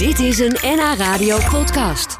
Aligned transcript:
Dit 0.00 0.18
is 0.18 0.38
een 0.38 0.56
NH 0.62 0.94
Radio 0.98 1.38
podcast. 1.50 2.18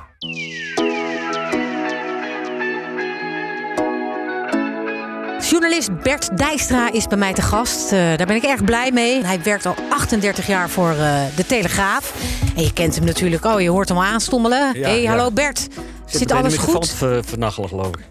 Journalist 5.51 6.03
Bert 6.03 6.39
Dijkstra 6.39 6.93
is 6.93 7.07
bij 7.07 7.19
mij 7.19 7.33
te 7.33 7.43
gast. 7.43 7.93
Uh, 7.93 7.99
daar 7.99 8.27
ben 8.27 8.37
ik 8.37 8.43
erg 8.43 8.65
blij 8.65 8.91
mee. 8.93 9.25
Hij 9.25 9.43
werkt 9.43 9.67
al 9.67 9.75
38 9.91 10.47
jaar 10.47 10.69
voor 10.69 10.91
uh, 10.91 11.23
De 11.37 11.47
Telegraaf. 11.47 12.15
En 12.57 12.63
je 12.63 12.73
kent 12.73 12.95
hem 12.95 13.05
natuurlijk. 13.05 13.45
Oh, 13.45 13.61
je 13.61 13.71
hoort 13.71 13.89
hem 13.89 13.99
al 13.99 14.05
aanstommelen. 14.05 14.79
Ja, 14.79 14.89
hey, 14.89 15.03
ja. 15.03 15.11
hallo 15.11 15.31
Bert. 15.31 15.69
Zit, 16.11 16.33
alles 16.33 16.57
goed? 16.57 16.89
Ver, 16.89 17.25
vernachelen, 17.25 17.69
geloof 17.69 17.87
ik. 17.87 18.05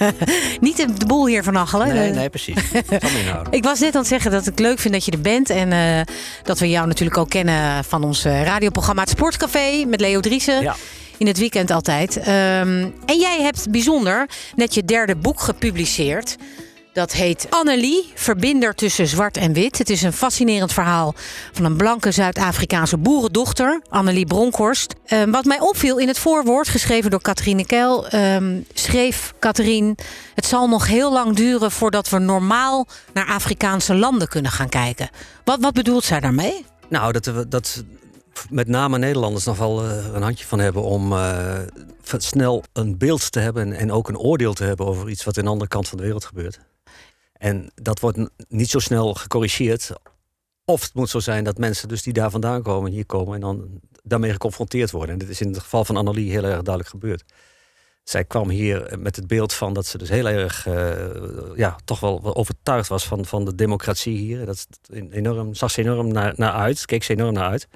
Niet 0.60 0.76
de, 0.76 1.06
boel 1.06 1.26
hier 1.26 1.42
vernachelen. 1.42 1.88
Nee, 1.88 2.08
Eh, 2.10 2.16
nee, 2.16 2.28
precies. 2.28 2.56
Ik 3.50 3.64
was 3.64 3.80
net 3.80 3.94
aan 3.94 4.00
het 4.00 4.08
zeggen 4.08 4.30
dat 4.30 4.46
ik 4.46 4.58
leuk 4.58 4.78
vind 4.78 4.94
dat 4.94 5.04
je 5.04 5.10
er 5.10 5.20
bent. 5.20 5.50
En 5.50 5.72
eh, 5.72 6.14
dat 6.42 6.58
we 6.58 6.68
jou 6.68 6.86
natuurlijk 6.86 7.18
ook 7.18 7.30
kennen 7.30 7.84
van 7.84 8.04
ons 8.04 8.24
eh, 8.24 8.42
radioprogramma 8.42 9.00
Het 9.00 9.10
Sportcafé 9.10 9.84
met 9.86 10.00
Leo 10.00 10.20
Driessen. 10.20 10.62
Ja. 10.62 10.76
In 11.16 11.26
het 11.26 11.38
weekend 11.38 11.70
altijd. 11.70 12.16
Ehm, 12.16 12.88
en 13.06 13.18
jij 13.18 13.38
hebt 13.42 13.70
bijzonder 13.70 14.28
net 14.56 14.74
je 14.74 14.84
derde 14.84 15.16
boek 15.16 15.40
gepubliceerd. 15.40 16.36
Dat 16.92 17.12
heet 17.12 17.46
Annelie, 17.50 18.12
verbinder 18.14 18.74
tussen 18.74 19.06
zwart 19.06 19.36
en 19.36 19.52
wit. 19.52 19.78
Het 19.78 19.90
is 19.90 20.02
een 20.02 20.12
fascinerend 20.12 20.72
verhaal 20.72 21.14
van 21.52 21.64
een 21.64 21.76
blanke 21.76 22.10
Zuid-Afrikaanse 22.10 22.98
boerendochter, 22.98 23.82
Annelie 23.88 24.26
Bronkhorst. 24.26 24.94
Ehm, 25.06 25.30
wat 25.30 25.44
mij 25.44 25.60
opviel 25.60 25.98
in 25.98 26.08
het 26.08 26.18
voorwoord, 26.18 26.68
geschreven 26.68 27.10
door 27.10 27.20
Catherine 27.20 27.66
Keil, 27.66 28.08
ehm, 28.08 28.60
schreef 28.74 29.34
Catherine... 29.38 29.94
het 30.34 30.46
zal 30.46 30.68
nog 30.68 30.86
heel 30.86 31.12
lang 31.12 31.36
duren 31.36 31.70
voordat 31.70 32.08
we 32.08 32.18
normaal 32.18 32.86
naar 33.12 33.26
Afrikaanse 33.26 33.94
landen 33.94 34.28
kunnen 34.28 34.50
gaan 34.50 34.68
kijken. 34.68 35.10
Wat, 35.44 35.60
wat 35.60 35.74
bedoelt 35.74 36.04
zij 36.04 36.20
daarmee? 36.20 36.64
Nou, 36.88 37.12
dat, 37.12 37.44
dat 37.48 37.84
met 38.50 38.68
name 38.68 38.98
Nederlanders 38.98 39.44
nog 39.44 39.58
wel 39.58 39.84
eh, 39.84 40.14
een 40.14 40.22
handje 40.22 40.46
van 40.46 40.58
hebben 40.58 40.82
om 40.82 41.12
eh, 41.12 41.58
snel 42.02 42.64
een 42.72 42.98
beeld 42.98 43.32
te 43.32 43.40
hebben 43.40 43.62
en, 43.62 43.72
en 43.72 43.92
ook 43.92 44.08
een 44.08 44.18
oordeel 44.18 44.52
te 44.52 44.64
hebben 44.64 44.86
over 44.86 45.08
iets 45.08 45.24
wat 45.24 45.36
in 45.36 45.44
de 45.44 45.50
andere 45.50 45.70
kant 45.70 45.88
van 45.88 45.98
de 45.98 46.04
wereld 46.04 46.24
gebeurt. 46.24 46.58
En 47.40 47.70
dat 47.74 48.00
wordt 48.00 48.18
niet 48.48 48.70
zo 48.70 48.78
snel 48.78 49.14
gecorrigeerd. 49.14 49.90
Of 50.64 50.82
het 50.82 50.94
moet 50.94 51.10
zo 51.10 51.18
zijn 51.18 51.44
dat 51.44 51.58
mensen 51.58 51.88
dus 51.88 52.02
die 52.02 52.12
daar 52.12 52.30
vandaan 52.30 52.62
komen, 52.62 52.90
hier 52.90 53.06
komen 53.06 53.34
en 53.34 53.40
dan 53.40 53.80
daarmee 54.02 54.32
geconfronteerd 54.32 54.90
worden. 54.90 55.12
En 55.12 55.18
dit 55.18 55.28
is 55.28 55.40
in 55.40 55.48
het 55.48 55.58
geval 55.58 55.84
van 55.84 55.96
Annelie 55.96 56.30
heel 56.30 56.44
erg 56.44 56.62
duidelijk 56.62 56.88
gebeurd. 56.88 57.24
Zij 58.04 58.24
kwam 58.24 58.48
hier 58.48 58.98
met 58.98 59.16
het 59.16 59.26
beeld 59.26 59.52
van 59.52 59.72
dat 59.72 59.86
ze 59.86 59.98
dus 59.98 60.08
heel 60.08 60.28
erg, 60.28 60.66
eh, 60.66 61.56
ja, 61.56 61.76
toch 61.84 62.00
wel 62.00 62.34
overtuigd 62.36 62.88
was 62.88 63.04
van, 63.04 63.24
van 63.24 63.44
de 63.44 63.54
democratie 63.54 64.18
hier. 64.18 64.46
Dat 64.46 64.66
enorm, 65.10 65.54
zag 65.54 65.70
ze 65.70 65.80
enorm 65.80 66.12
naar, 66.12 66.32
naar 66.36 66.52
uit, 66.52 66.84
keek 66.84 67.02
ze 67.02 67.12
enorm 67.12 67.34
naar 67.34 67.50
uit. 67.50 67.68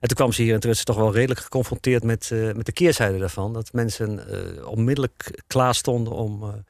En 0.00 0.08
toen 0.08 0.16
kwam 0.16 0.32
ze 0.32 0.42
hier 0.42 0.54
en 0.54 0.60
toen 0.60 0.68
werd 0.70 0.78
ze 0.78 0.84
toch 0.84 0.96
wel 0.96 1.12
redelijk 1.12 1.40
geconfronteerd 1.40 2.04
met, 2.04 2.30
eh, 2.32 2.52
met 2.52 2.66
de 2.66 2.72
keerzijde 2.72 3.18
daarvan. 3.18 3.52
Dat 3.52 3.72
mensen 3.72 4.28
eh, 4.28 4.66
onmiddellijk 4.66 5.42
klaar 5.46 5.74
stonden 5.74 6.12
om 6.12 6.64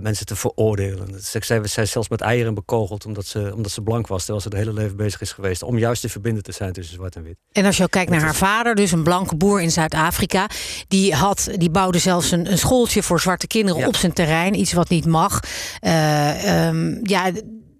mensen 0.00 0.26
te 0.26 0.36
veroordelen. 0.36 1.12
Dat 1.12 1.22
Zij, 1.22 1.40
zij, 1.44 1.66
zij 1.66 1.82
is 1.82 1.90
zelfs 1.90 2.08
met 2.08 2.20
eieren 2.20 2.54
bekogeld 2.54 3.04
omdat 3.06 3.26
ze, 3.26 3.52
omdat 3.54 3.72
ze 3.72 3.82
blank 3.82 4.06
was. 4.06 4.18
Terwijl 4.24 4.40
ze 4.40 4.48
het 4.48 4.56
hele 4.58 4.72
leven 4.72 4.96
bezig 4.96 5.20
is 5.20 5.32
geweest 5.32 5.62
om 5.62 5.78
juist 5.78 6.00
te 6.02 6.08
verbinden 6.08 6.42
te 6.42 6.52
zijn 6.52 6.72
tussen 6.72 6.94
zwart 6.94 7.16
en 7.16 7.22
wit. 7.22 7.36
En 7.52 7.64
als 7.64 7.76
je 7.76 7.82
ook 7.82 7.90
kijkt 7.90 8.10
naar 8.10 8.20
haar 8.20 8.34
vader, 8.34 8.74
dus 8.74 8.92
een 8.92 9.02
blanke 9.02 9.36
boer 9.36 9.60
in 9.60 9.70
Zuid-Afrika, 9.70 10.46
die, 10.88 11.14
had, 11.14 11.48
die 11.56 11.70
bouwde 11.70 11.98
zelfs 11.98 12.30
een, 12.30 12.50
een 12.50 12.58
schooltje 12.58 13.02
voor 13.02 13.20
zwarte 13.20 13.46
kinderen 13.46 13.80
Ja. 13.80 13.86
op 13.86 13.96
zijn 13.96 14.12
terrein, 14.12 14.54
iets 14.54 14.72
wat 14.72 14.88
niet 14.88 15.06
mag. 15.06 15.40
Eh, 15.80 16.66
ehm, 16.66 16.98
ja, 17.02 17.30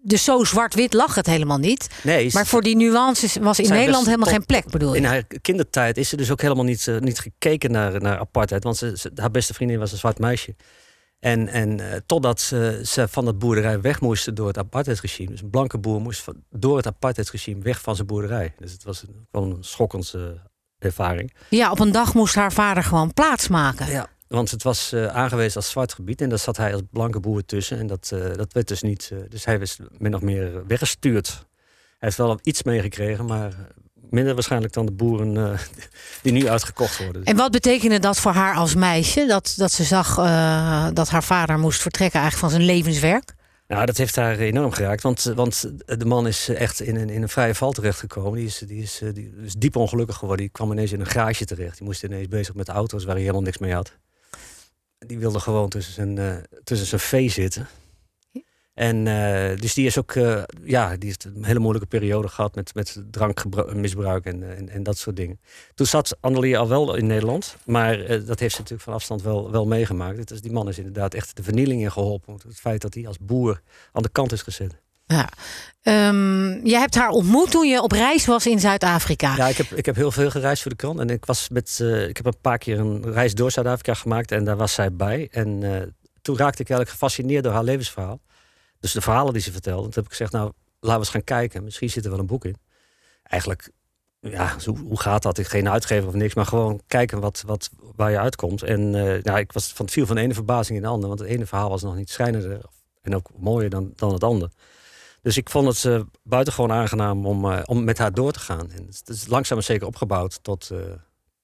dus 0.03 0.25
zo 0.25 0.45
zwart-wit 0.45 0.93
lag 0.93 1.15
het 1.15 1.27
helemaal 1.27 1.59
niet. 1.59 1.87
Nee, 2.03 2.31
Maar 2.33 2.47
voor 2.47 2.63
die 2.63 2.77
nuances 2.77 3.37
was 3.41 3.59
in 3.59 3.65
Zijn 3.65 3.79
Nederland 3.79 4.07
helemaal 4.07 4.29
geen 4.33 4.47
plek, 4.47 4.71
bedoel 4.71 4.91
je? 4.93 4.97
In 5.01 5.05
haar 5.05 5.23
kindertijd 5.43 5.97
is 5.97 6.09
ze 6.09 6.17
dus 6.17 6.31
ook 6.31 6.41
helemaal 6.41 6.65
niet, 6.65 6.89
eh, 6.89 6.99
niet 6.99 7.19
gekeken 7.19 7.71
naar, 7.71 8.01
naar 8.01 8.19
apartheid. 8.19 8.65
Want 8.65 8.77
ze, 8.77 8.93
ze- 8.97 9.11
haar 9.15 9.31
beste 9.31 9.55
vriendin 9.55 9.79
was 9.79 9.93
een 9.93 9.99
zwart 9.99 10.19
meisje. 10.19 10.55
En, 11.19 11.49
en 11.49 11.81
eh, 11.81 12.01
totdat 12.07 12.41
ze, 12.41 12.81
ze 12.85 13.09
van 13.09 13.25
dat 13.25 13.39
boerderij 13.39 13.81
weg 13.81 14.01
moesten 14.01 14.35
door 14.35 14.47
het 14.47 14.59
apartheidsregime. 14.59 15.31
Dus 15.31 15.43
een 15.43 15.51
blanke 15.51 15.79
boer 15.79 16.01
moest 16.01 16.21
van- 16.23 16.43
door 16.51 16.77
het 16.77 16.87
apartheidsregime 16.87 17.63
weg 17.63 17.81
van 17.81 17.95
zijn 17.95 18.07
boerderij. 18.07 18.55
Dus 18.59 18.73
het 18.73 18.85
was 18.85 19.03
een, 19.03 19.27
gewoon 19.31 19.51
een 19.57 19.65
schokkende 19.65 20.41
eh, 20.79 20.87
ervaring. 20.87 21.35
Ja, 21.51 21.71
op 21.71 21.79
een 21.81 21.93
dag 21.93 22.15
moest 22.15 22.35
haar 22.35 22.53
vader 22.53 22.83
gewoon 22.83 23.13
plaatsmaken. 23.15 23.91
Ja. 23.91 24.09
Want 24.29 24.51
het 24.51 24.63
was 24.63 24.93
eh, 24.93 25.07
aangewezen 25.07 25.57
als 25.57 25.71
zwart 25.71 25.93
gebied. 25.95 26.21
En 26.21 26.29
daar 26.29 26.39
zat 26.39 26.57
hij 26.57 26.73
als 26.73 26.83
blanke 26.91 27.21
boer 27.21 27.45
tussen. 27.45 27.79
En 27.79 27.87
dat, 27.87 28.09
dat 28.37 28.53
werd 28.53 28.69
dus 28.69 28.83
niet. 28.83 29.13
dus 29.29 29.45
hij 29.45 29.59
was 29.59 29.79
min 29.99 30.15
of 30.15 30.21
meer 30.21 30.67
weggestuurd. 30.67 31.29
Hij 31.29 32.09
heeft 32.09 32.17
wel 32.17 32.39
iets 32.43 32.63
meegekregen, 32.63 33.25
maar 33.27 33.53
minder 34.11 34.35
waarschijnlijk 34.35 34.73
dan 34.73 34.87
de 34.87 34.93
boeren 34.93 35.37
eh, 35.37 35.59
die 36.23 36.33
nu 36.33 36.49
uitgekocht 36.49 36.99
worden. 36.99 37.25
En 37.25 37.37
wat 37.37 37.51
betekende 37.51 37.99
dat 37.99 38.19
voor 38.19 38.33
haar 38.33 38.55
als 38.55 38.75
meisje? 38.75 39.27
Dat, 39.27 39.55
dat 39.57 39.73
ze 39.73 39.85
zag 39.85 40.19
eh, 40.19 40.89
dat 40.93 41.09
haar 41.09 41.25
vader 41.25 41.59
moest 41.59 41.81
vertrekken 41.81 42.21
eigenlijk 42.21 42.53
van 42.53 42.61
zijn 42.61 42.75
levenswerk? 42.75 43.37
Nou, 43.69 43.87
dat 43.87 43.97
heeft 43.97 44.17
haar 44.17 44.39
enorm 44.39 44.73
geraakt. 44.73 45.03
Want, 45.03 45.23
want 45.23 45.71
de 45.87 46.05
man 46.05 46.27
is 46.27 46.49
echt 46.49 46.81
in 46.81 46.97
een, 46.97 47.11
in 47.11 47.23
een 47.23 47.29
vrije 47.29 47.55
val 47.55 47.73
terechtgekomen. 47.73 48.39
Die 48.39 48.47
is, 48.47 48.59
die, 48.59 48.83
is, 48.83 49.01
eh, 49.01 49.15
die 49.15 49.33
is 49.45 49.55
diep 49.55 49.77
ongelukkig 49.77 50.17
geworden. 50.17 50.45
Die 50.45 50.55
kwam 50.55 50.73
ineens 50.73 50.93
in 50.93 51.01
een 51.01 51.07
garage 51.07 51.45
terecht. 51.45 51.79
Die 51.79 51.87
moest 51.87 52.03
ineens 52.03 52.29
bezig 52.29 52.55
met 52.55 52.69
auto's 52.69 53.05
waar 53.05 53.13
hij 53.15 53.23
helemaal 53.23 53.43
niks 53.43 53.59
mee 53.59 53.73
had. 53.73 53.93
Die 54.99 55.19
wilde 55.19 55.41
gewoon 55.41 55.69
tussen 55.69 55.95
zijn, 55.95 56.19
eh, 56.19 56.37
tussen 56.65 56.87
zijn 56.87 57.01
vee 57.01 57.29
zitten. 57.31 57.69
En 58.79 59.07
eh, 59.07 59.61
dus 59.61 59.75
die 59.75 59.87
is 59.87 59.99
ook, 59.99 60.15
eh, 60.15 60.43
ja, 60.65 60.97
die 60.97 61.09
heeft 61.09 61.25
een 61.25 61.45
hele 61.45 61.59
moeilijke 61.59 61.89
periode 61.89 62.29
gehad 62.29 62.55
met, 62.55 62.75
met 62.75 63.03
drankmisbruik 63.11 64.25
en, 64.25 64.57
en, 64.57 64.69
en 64.69 64.83
dat 64.83 64.99
soort 64.99 65.17
dingen. 65.17 65.41
Toen 65.75 65.87
zat 65.87 66.17
Annelie 66.21 66.59
al 66.59 66.69
wel 66.69 66.95
in 66.95 67.07
Nederland, 67.07 67.57
maar 67.65 68.01
eh, 68.01 68.27
dat 68.27 68.39
heeft 68.39 68.55
ze 68.55 68.61
natuurlijk 68.61 68.83
van 68.83 68.93
afstand 68.95 69.23
wel, 69.23 69.51
wel 69.51 69.67
meegemaakt. 69.67 70.19
Het 70.19 70.31
is, 70.31 70.41
die 70.41 70.53
man 70.53 70.69
is 70.69 70.79
inderdaad 70.79 71.15
echt 71.15 71.37
de 71.37 71.43
vernieling 71.43 71.83
in 71.83 71.93
geholpen. 71.93 72.35
Het 72.47 72.61
feit 72.61 72.81
dat 72.81 72.95
hij 72.95 73.07
als 73.07 73.19
boer 73.21 73.61
aan 73.93 74.03
de 74.03 74.09
kant 74.09 74.33
is 74.33 74.43
gezet. 74.43 74.75
Ja. 75.07 75.29
Ehm, 75.83 76.67
jij 76.67 76.81
hebt 76.81 76.95
haar 76.95 77.11
ontmoet 77.11 77.51
toen 77.51 77.69
je 77.69 77.83
op 77.83 77.93
reis 77.93 78.27
was 78.27 78.47
in 78.47 78.61
Zuid-Afrika. 78.61 79.37
Ja, 79.37 79.49
ik 79.49 79.57
heb, 79.57 79.71
ik 79.71 79.87
heb 79.87 79.97
heel 79.97 80.11
veel 80.11 80.31
gereisd 80.31 80.63
voor 80.63 80.71
de 80.71 80.77
krant. 80.77 81.01
En 81.01 81.11
ik, 81.11 81.25
was 81.25 81.49
met, 81.49 81.79
ik 82.09 82.17
heb 82.17 82.27
een 82.27 82.41
paar 82.41 82.59
keer 82.59 82.79
een 82.79 83.13
reis 83.13 83.35
door 83.35 83.51
Zuid-Afrika 83.51 83.95
gemaakt. 83.95 84.33
En 84.33 84.45
daar 84.45 84.57
was 84.57 84.73
zij 84.73 84.93
bij. 84.93 85.29
En 85.31 85.61
toen 86.23 86.37
raakte 86.37 86.63
ik 86.63 86.71
eigenlijk 86.71 86.91
gefascineerd 86.91 87.45
door 87.45 87.53
haar 87.53 87.65
levensverhaal. 87.65 88.21
Dus 88.81 88.93
de 88.93 89.01
verhalen 89.01 89.33
die 89.33 89.43
ze 89.43 89.53
vertelde. 89.53 89.85
En 89.85 89.91
toen 89.91 90.03
heb 90.03 90.13
ik 90.13 90.17
gezegd, 90.17 90.33
nou, 90.33 90.53
laten 90.81 90.93
we 90.93 90.99
eens 90.99 91.09
gaan 91.09 91.25
kijken. 91.25 91.65
Misschien 91.65 91.91
zit 91.91 92.05
er 92.05 92.11
wel 92.11 92.19
een 92.19 92.27
boek 92.27 92.45
in. 92.45 92.57
Eigenlijk, 93.23 93.71
ja, 94.21 94.59
zo, 94.59 94.77
hoe 94.77 95.01
gaat 95.01 95.23
dat? 95.23 95.39
Ik 95.39 95.47
geen 95.47 95.69
uitgever 95.69 96.09
of 96.09 96.15
niks. 96.15 96.35
Maar 96.35 96.47
gewoon 96.47 96.81
kijken 96.87 97.21
wat, 97.21 97.43
wat, 97.47 97.71
waar 97.97 98.11
je 98.11 98.19
uitkomt. 98.19 98.63
En 98.63 98.95
eh, 98.95 99.23
nou, 99.23 99.39
ik 99.39 99.53
was 99.53 99.73
van 99.73 99.85
het 99.85 99.95
viel 99.95 100.07
van 100.07 100.17
de 100.17 100.23
ene 100.23 100.35
verbazing 100.35 100.77
in 100.77 100.85
de 100.85 100.91
andere. 100.91 101.09
Want 101.09 101.21
het 101.21 101.29
ene 101.29 101.47
verhaal 101.47 101.69
was 101.69 101.83
nog 101.83 101.97
niet 101.97 102.11
schrijnender. 102.11 102.61
En 103.03 103.15
ook 103.15 103.31
mooier 103.37 103.71
dan, 103.71 103.93
dan 103.97 104.13
het 104.13 104.25
andere. 104.25 104.51
Dus 105.23 105.37
ik 105.37 105.51
vond 105.51 105.67
het 105.67 105.85
uh, 105.85 106.01
buitengewoon 106.23 106.73
aangenaam 106.73 107.27
om, 107.27 107.45
uh, 107.45 107.61
om 107.65 107.85
met 107.85 107.99
haar 107.99 108.13
door 108.13 108.33
te 108.33 108.39
gaan. 108.39 108.71
En 108.71 108.87
het 108.87 109.09
is 109.09 109.27
langzaam 109.27 109.57
maar 109.57 109.67
zeker 109.67 109.87
opgebouwd 109.87 110.39
tot, 110.43 110.71
uh, 110.73 110.79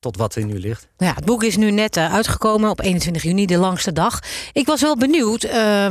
tot 0.05 0.17
wat 0.17 0.35
er 0.35 0.45
nu 0.45 0.59
ligt. 0.59 0.89
Ja, 0.97 1.15
het 1.15 1.25
boek 1.25 1.43
is 1.43 1.57
nu 1.57 1.71
net 1.71 1.97
uh, 1.97 2.13
uitgekomen 2.15 2.71
op 2.71 2.81
21 2.81 3.23
juni, 3.23 3.47
de 3.47 3.57
langste 3.57 3.93
dag. 3.93 4.21
Ik 4.53 4.67
was 4.67 4.81
wel 4.81 4.97
benieuwd, 4.97 5.45
uh, 5.45 5.89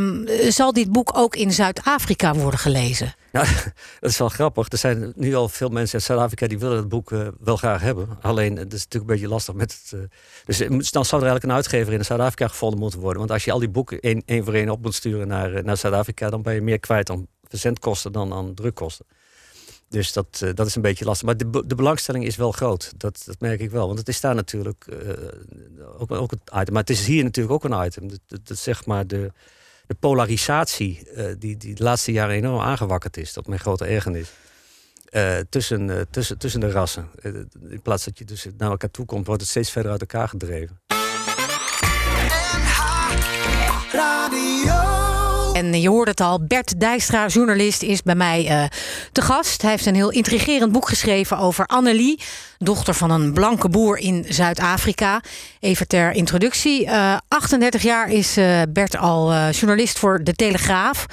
zal 0.50 0.74
dit 0.74 0.92
boek 0.92 1.18
ook 1.18 1.36
in 1.36 1.52
Zuid-Afrika 1.52 2.34
worden 2.34 2.60
gelezen? 2.60 3.16
Ja, 3.32 3.44
dat 4.00 4.10
is 4.10 4.18
wel 4.18 4.30
grappig. 4.30 4.72
Er 4.72 4.78
zijn 4.78 5.14
nu 5.16 5.36
al 5.36 5.50
veel 5.50 5.70
mensen 5.70 5.94
uit 5.94 6.04
Zuid-Afrika 6.04 6.48
die 6.48 6.60
willen 6.60 6.78
het 6.78 6.90
boek 6.90 7.12
uh, 7.12 7.28
wel 7.40 7.58
graag 7.58 7.82
hebben. 7.82 8.08
Alleen, 8.22 8.58
het 8.58 8.74
is 8.74 8.84
natuurlijk 8.84 9.12
een 9.12 9.18
beetje 9.18 9.34
lastig 9.34 9.54
met 9.54 9.72
het. 9.72 10.00
Uh, 10.00 10.68
dus 10.70 10.92
dan 10.92 11.06
zou 11.06 11.22
er 11.22 11.28
eigenlijk 11.28 11.44
een 11.44 11.52
uitgever 11.52 11.94
in 11.94 12.06
Zuid-Afrika 12.06 12.48
gevonden 12.48 12.80
moeten 12.80 13.00
worden. 13.00 13.20
Want 13.20 13.32
als 13.32 13.44
je 13.44 13.52
al 13.52 13.60
die 13.60 13.70
boeken 13.70 14.00
één, 14.00 14.24
één 14.26 14.44
voor 14.44 14.54
één 14.54 14.70
op 14.70 14.82
moet 14.82 14.96
sturen 14.96 15.28
naar, 15.28 15.64
naar 15.64 15.78
Zuid-Afrika, 15.78 16.30
dan 16.30 16.42
ben 16.42 16.54
je 16.54 16.62
meer 16.62 16.80
kwijt 16.80 17.10
aan 17.10 17.28
verzendkosten 17.48 18.12
dan 18.12 18.34
aan 18.34 18.54
drukkosten. 18.54 19.06
Dus 19.94 20.14
dat, 20.14 20.42
uh, 20.44 20.50
dat 20.54 20.68
is 20.68 20.76
een 20.76 20.82
beetje 20.82 21.06
lastig. 21.06 21.26
Maar 21.26 21.38
de, 21.38 21.64
de 21.66 21.76
belangstelling 21.76 22.26
is 22.26 22.36
wel 22.36 22.52
groot. 22.52 22.94
Dat, 22.98 23.24
dat 23.26 23.40
merk 23.40 23.60
ik 23.60 23.72
wel. 23.72 23.86
Want 23.86 24.00
het 24.00 24.08
is 24.08 24.20
daar 24.20 24.36
natuurlijk 24.36 24.86
uh, 24.90 25.10
ook, 25.98 26.12
ook 26.12 26.32
het 26.32 26.40
item. 26.54 26.74
Maar 26.74 26.82
het 26.82 26.90
is 26.90 27.06
hier 27.06 27.24
natuurlijk 27.24 27.54
ook 27.54 27.72
een 27.72 27.86
item. 27.86 28.08
Dat, 28.08 28.20
dat, 28.28 28.48
dat 28.48 28.58
zeg 28.58 28.86
maar 28.86 29.08
de, 29.08 29.32
de 29.88 29.94
polarisatie 29.94 31.08
uh, 31.16 31.26
die, 31.40 31.58
die 31.58 31.76
de 31.76 31.84
laatste 31.84 32.12
jaren 32.12 32.36
enorm 32.36 32.62
aangewakkerd 32.62 33.18
is. 33.18 33.34
Tot 33.34 33.48
mijn 33.48 33.60
grote 33.60 33.86
ergernis. 33.86 34.32
Tussen, 35.50 36.08
tussen, 36.10 36.38
tussen 36.38 36.60
de 36.60 36.72
rassen. 36.72 37.10
in 37.70 37.82
plaats 37.82 38.06
dat 38.06 38.18
je 38.18 38.26
dus 38.26 38.48
naar 38.58 38.70
elkaar 38.70 38.92
toe 38.92 39.06
komt, 39.06 39.26
wordt 39.26 39.42
het 39.42 39.50
steeds 39.50 39.72
verder 39.72 39.92
uit 39.92 40.02
elkaar 40.02 40.30
gedreven. 40.30 40.82
En 45.54 45.82
je 45.82 45.90
hoort 45.90 46.08
het 46.08 46.22
al, 46.22 46.44
Bert 46.46 46.80
Dijkstra, 46.80 47.28
journalist, 47.28 47.82
is 47.82 48.02
bij 48.02 48.16
mij 48.16 48.50
uh, 48.50 48.64
te 49.12 49.22
gast. 49.22 49.62
Hij 49.62 49.72
heeft 49.72 49.86
een 49.86 49.96
heel 49.96 50.12
intrigerend 50.12 50.72
boek 50.72 50.88
geschreven 50.88 51.38
over 51.38 51.66
Annelie, 51.66 52.20
dochter 52.58 52.94
van 52.94 53.12
een 53.12 53.34
blanke 53.34 53.70
boer 53.70 53.98
in 53.98 54.26
Zuid-Afrika. 54.30 55.22
Even 55.60 55.88
ter 55.88 56.12
introductie. 56.12 56.86
Uh, 56.86 57.18
38 57.28 57.82
jaar 57.82 58.10
is 58.10 58.38
uh, 58.38 58.62
Bert 58.70 58.98
al 58.98 59.50
journalist 59.50 60.00
voor 60.00 60.24
De 60.24 60.34
Telegraaf. 60.34 61.06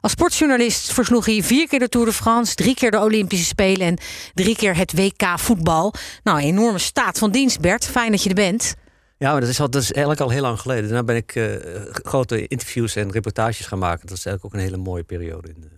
Als 0.00 0.12
sportjournalist 0.12 0.92
versloeg 0.92 1.26
hij 1.26 1.42
vier 1.42 1.68
keer 1.68 1.78
de 1.78 1.88
Tour 1.88 2.06
de 2.06 2.12
France, 2.12 2.54
drie 2.54 2.74
keer 2.74 2.90
de 2.90 3.00
Olympische 3.00 3.44
Spelen 3.44 3.86
en 3.86 3.98
drie 4.34 4.56
keer 4.56 4.76
het 4.76 4.92
WK 4.92 5.38
voetbal. 5.38 5.94
Nou, 6.22 6.38
enorme 6.38 6.78
staat 6.78 7.18
van 7.18 7.30
dienst, 7.30 7.60
Bert. 7.60 7.86
Fijn 7.86 8.10
dat 8.10 8.22
je 8.22 8.28
er 8.28 8.34
bent. 8.34 8.74
Ja, 9.18 9.32
maar 9.32 9.40
dat 9.40 9.50
is, 9.50 9.60
al, 9.60 9.70
dat 9.70 9.82
is 9.82 9.92
eigenlijk 9.92 10.24
al 10.24 10.30
heel 10.30 10.42
lang 10.42 10.60
geleden. 10.60 10.84
Daarna 10.84 11.04
ben 11.04 11.16
ik 11.16 11.34
uh, 11.34 11.54
grote 11.90 12.46
interviews 12.46 12.96
en 12.96 13.10
reportages 13.10 13.66
gaan 13.66 13.78
maken. 13.78 14.06
Dat 14.06 14.16
is 14.16 14.26
eigenlijk 14.26 14.44
ook 14.44 14.60
een 14.60 14.68
hele 14.68 14.82
mooie 14.82 15.02
periode 15.02 15.48
in, 15.48 15.60
de, 15.60 15.68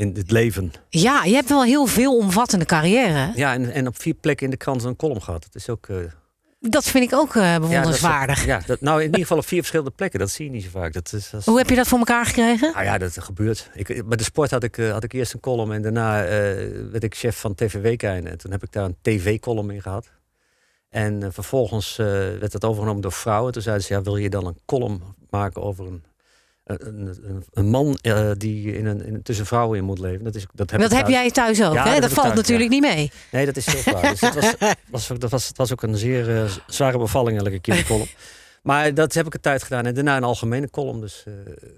in 0.00 0.14
het 0.16 0.30
leven. 0.30 0.72
Ja, 0.88 1.24
je 1.24 1.34
hebt 1.34 1.48
wel 1.48 1.64
heel 1.64 1.86
veel 1.86 2.16
omvattende 2.16 2.64
carrière. 2.64 3.32
Ja, 3.34 3.52
en, 3.52 3.72
en 3.72 3.86
op 3.86 4.00
vier 4.00 4.14
plekken 4.14 4.44
in 4.44 4.50
de 4.50 4.56
krant 4.56 4.82
een 4.84 4.96
column 4.96 5.22
gehad. 5.22 5.42
Dat 5.42 5.54
is 5.54 5.68
ook... 5.68 5.86
Uh, 5.86 5.96
dat 6.60 6.84
vind 6.84 7.04
ik 7.04 7.18
ook 7.18 7.34
uh, 7.34 7.54
bewonderenswaardig. 7.54 8.44
Ja, 8.44 8.60
dat, 8.66 8.80
nou 8.80 8.98
in 8.98 9.04
ieder 9.04 9.20
geval 9.20 9.38
op 9.38 9.46
vier 9.46 9.58
verschillende 9.58 9.90
plekken. 9.90 10.18
Dat 10.18 10.30
zie 10.30 10.44
je 10.44 10.50
niet 10.50 10.62
zo 10.62 10.68
vaak. 10.72 10.92
Dat 10.92 11.12
is, 11.12 11.32
Hoe 11.44 11.58
heb 11.58 11.68
je 11.68 11.76
dat 11.76 11.88
voor 11.88 11.98
elkaar 11.98 12.26
gekregen? 12.26 12.72
Nou 12.72 12.84
ja, 12.84 12.98
dat 12.98 13.16
gebeurt. 13.20 13.70
Ik, 13.74 13.86
bij 14.06 14.16
de 14.16 14.24
sport 14.24 14.50
had 14.50 14.62
ik, 14.62 14.76
had 14.76 15.04
ik 15.04 15.12
eerst 15.12 15.32
een 15.32 15.40
column 15.40 15.72
en 15.72 15.82
daarna 15.82 16.22
uh, 16.22 16.30
werd 16.90 17.02
ik 17.02 17.14
chef 17.14 17.40
van 17.40 17.54
TV 17.54 17.80
Weekijn. 17.80 18.26
En 18.26 18.38
toen 18.38 18.50
heb 18.50 18.62
ik 18.62 18.72
daar 18.72 18.84
een 18.84 18.96
tv-column 19.02 19.70
in 19.70 19.82
gehad. 19.82 20.10
En 20.94 21.20
uh, 21.20 21.28
vervolgens 21.30 21.98
uh, 21.98 22.06
werd 22.06 22.52
het 22.52 22.64
overgenomen 22.64 23.02
door 23.02 23.12
vrouwen. 23.12 23.52
Toen 23.52 23.62
zeiden 23.62 23.84
ze, 23.84 23.94
ja, 23.94 24.02
wil 24.02 24.16
je 24.16 24.30
dan 24.30 24.46
een 24.46 24.58
column 24.64 25.02
maken 25.30 25.62
over 25.62 25.86
een, 25.86 26.04
een, 26.64 27.06
een, 27.06 27.44
een 27.52 27.66
man 27.66 27.98
uh, 28.02 28.30
die 28.36 28.76
in 28.76 28.86
een, 28.86 29.04
in, 29.04 29.22
tussen 29.22 29.46
vrouwen 29.46 29.78
in 29.78 29.84
moet 29.84 29.98
leven? 29.98 30.24
Dat, 30.24 30.34
is, 30.34 30.46
dat 30.52 30.70
heb, 30.70 30.80
dat 30.80 30.92
heb 30.92 31.08
jij 31.08 31.30
thuis 31.30 31.62
ook, 31.62 31.74
ja, 31.74 31.84
hè? 31.84 31.92
Dat, 31.92 32.02
dat 32.02 32.12
valt 32.12 32.26
thuis, 32.26 32.36
natuurlijk 32.38 32.72
ja. 32.72 32.78
niet 32.78 32.94
mee. 32.94 33.10
Nee, 33.30 33.46
dat 33.46 33.56
is 33.56 33.66
heel 33.66 33.92
waar. 33.92 34.10
dus 34.10 34.20
het, 34.20 34.34
was, 34.34 34.74
was, 35.08 35.18
dat 35.18 35.30
was, 35.30 35.48
het 35.48 35.56
was 35.56 35.72
ook 35.72 35.82
een 35.82 35.96
zeer 35.96 36.50
zware 36.66 36.98
bevalling 36.98 37.38
elke 37.38 37.60
keer, 37.60 37.76
de 37.76 37.84
column. 37.84 38.08
Maar 38.62 38.94
dat 38.94 39.14
heb 39.14 39.26
ik 39.26 39.34
een 39.34 39.40
tijd 39.40 39.62
gedaan. 39.62 39.86
En 39.86 39.94
daarna 39.94 40.16
een 40.16 40.24
algemene 40.24 40.70
column 40.70 41.00
dus 41.00 41.24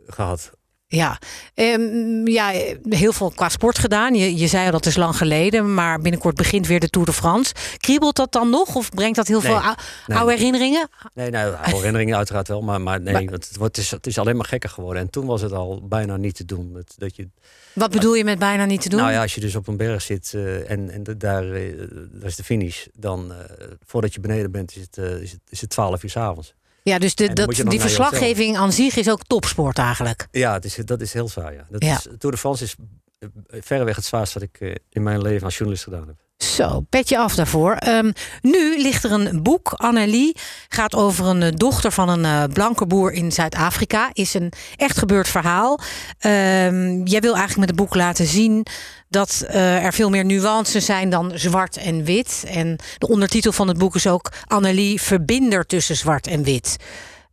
gehad. 0.06 0.50
Ja, 0.88 1.18
um, 1.54 2.28
ja, 2.28 2.48
heel 2.88 3.12
veel 3.12 3.30
qua 3.30 3.48
sport 3.48 3.78
gedaan. 3.78 4.14
Je, 4.14 4.36
je 4.36 4.46
zei 4.46 4.66
al 4.66 4.72
dat 4.72 4.86
is 4.86 4.96
lang 4.96 5.16
geleden, 5.16 5.74
maar 5.74 6.00
binnenkort 6.00 6.34
begint 6.34 6.66
weer 6.66 6.80
de 6.80 6.88
Tour 6.88 7.06
de 7.06 7.12
France. 7.12 7.54
Kriebelt 7.76 8.16
dat 8.16 8.32
dan 8.32 8.50
nog 8.50 8.74
of 8.74 8.90
brengt 8.90 9.16
dat 9.16 9.26
heel 9.26 9.40
nee, 9.40 9.52
veel 9.52 9.74
nee, 10.06 10.18
oude 10.18 10.32
herinneringen? 10.32 10.88
Nee, 11.14 11.30
nou, 11.30 11.54
oude 11.54 11.76
herinneringen 11.76 12.16
uiteraard 12.16 12.48
wel, 12.48 12.62
maar, 12.62 12.80
maar 12.80 13.00
nee, 13.00 13.12
maar, 13.12 13.22
het, 13.22 13.56
wordt, 13.56 13.76
het, 13.76 13.84
is, 13.84 13.90
het 13.90 14.06
is 14.06 14.18
alleen 14.18 14.36
maar 14.36 14.46
gekker 14.46 14.70
geworden. 14.70 15.02
En 15.02 15.10
toen 15.10 15.26
was 15.26 15.40
het 15.40 15.52
al 15.52 15.86
bijna 15.88 16.16
niet 16.16 16.34
te 16.34 16.44
doen. 16.44 16.72
Dat, 16.72 16.94
dat 16.98 17.16
je, 17.16 17.28
Wat 17.72 17.90
bedoel 17.90 18.14
je 18.14 18.24
met 18.24 18.38
bijna 18.38 18.64
niet 18.64 18.80
te 18.80 18.88
doen? 18.88 19.00
Nou 19.00 19.12
ja, 19.12 19.22
als 19.22 19.34
je 19.34 19.40
dus 19.40 19.56
op 19.56 19.68
een 19.68 19.76
berg 19.76 20.02
zit 20.02 20.32
uh, 20.34 20.70
en, 20.70 20.90
en 20.90 21.02
daar, 21.18 21.44
uh, 21.44 21.88
daar 22.12 22.28
is 22.28 22.36
de 22.36 22.44
finish, 22.44 22.86
dan 22.94 23.30
uh, 23.30 23.36
voordat 23.84 24.14
je 24.14 24.20
beneden 24.20 24.50
bent 24.50 24.76
is 24.76 24.82
het, 24.82 24.96
is 25.22 25.32
het, 25.32 25.40
is 25.48 25.60
het 25.60 25.70
12 25.70 26.02
uur 26.02 26.10
s 26.10 26.16
avonds. 26.16 26.54
Ja, 26.90 26.98
dus 26.98 27.14
de, 27.14 27.32
dat, 27.32 27.54
die 27.54 27.80
verslaggeving 27.80 28.56
aan 28.56 28.72
zich 28.72 28.96
is 28.96 29.10
ook 29.10 29.22
topsport 29.26 29.78
eigenlijk. 29.78 30.28
Ja, 30.30 30.52
het 30.52 30.64
is, 30.64 30.74
dat 30.74 31.00
is 31.00 31.12
heel 31.12 31.28
zwaar. 31.28 31.52
Ja. 31.52 31.66
Dat 31.70 31.84
ja. 31.84 31.94
Is, 31.94 32.02
Tour 32.02 32.34
de 32.34 32.36
France 32.36 32.64
is 32.64 32.74
eh, 33.18 33.28
verreweg 33.62 33.96
het 33.96 34.04
zwaarste 34.04 34.38
wat 34.38 34.48
ik 34.48 34.60
uh, 34.60 34.74
in 34.90 35.02
mijn 35.02 35.22
leven 35.22 35.44
als 35.44 35.54
journalist 35.54 35.84
gedaan 35.84 36.06
heb. 36.06 36.16
Zo, 36.36 36.80
petje 36.90 37.18
af 37.18 37.34
daarvoor. 37.34 37.76
Um, 37.88 38.12
nu 38.40 38.82
ligt 38.82 39.04
er 39.04 39.12
een 39.12 39.42
boek, 39.42 39.72
Annelie, 39.72 40.36
gaat 40.68 40.94
over 40.94 41.26
een 41.26 41.54
dochter 41.54 41.92
van 41.92 42.08
een 42.08 42.24
uh, 42.24 42.44
blanke 42.52 42.86
boer 42.86 43.12
in 43.12 43.32
Zuid-Afrika. 43.32 44.10
Is 44.12 44.34
een 44.34 44.52
echt 44.76 44.98
gebeurd 44.98 45.28
verhaal. 45.28 45.80
Um, 46.20 47.06
jij 47.06 47.20
wil 47.20 47.34
eigenlijk 47.36 47.56
met 47.56 47.68
het 47.68 47.76
boek 47.76 47.94
laten 47.94 48.26
zien 48.26 48.66
dat 49.08 49.44
uh, 49.48 49.84
er 49.84 49.92
veel 49.92 50.10
meer 50.10 50.24
nuances 50.24 50.84
zijn 50.84 51.10
dan 51.10 51.32
zwart 51.34 51.76
en 51.76 52.04
wit. 52.04 52.44
En 52.48 52.76
de 52.98 53.08
ondertitel 53.08 53.52
van 53.52 53.68
het 53.68 53.78
boek 53.78 53.94
is 53.94 54.06
ook 54.06 54.32
Annelie, 54.46 55.00
verbinder 55.00 55.66
tussen 55.66 55.96
zwart 55.96 56.26
en 56.26 56.42
wit. 56.42 56.76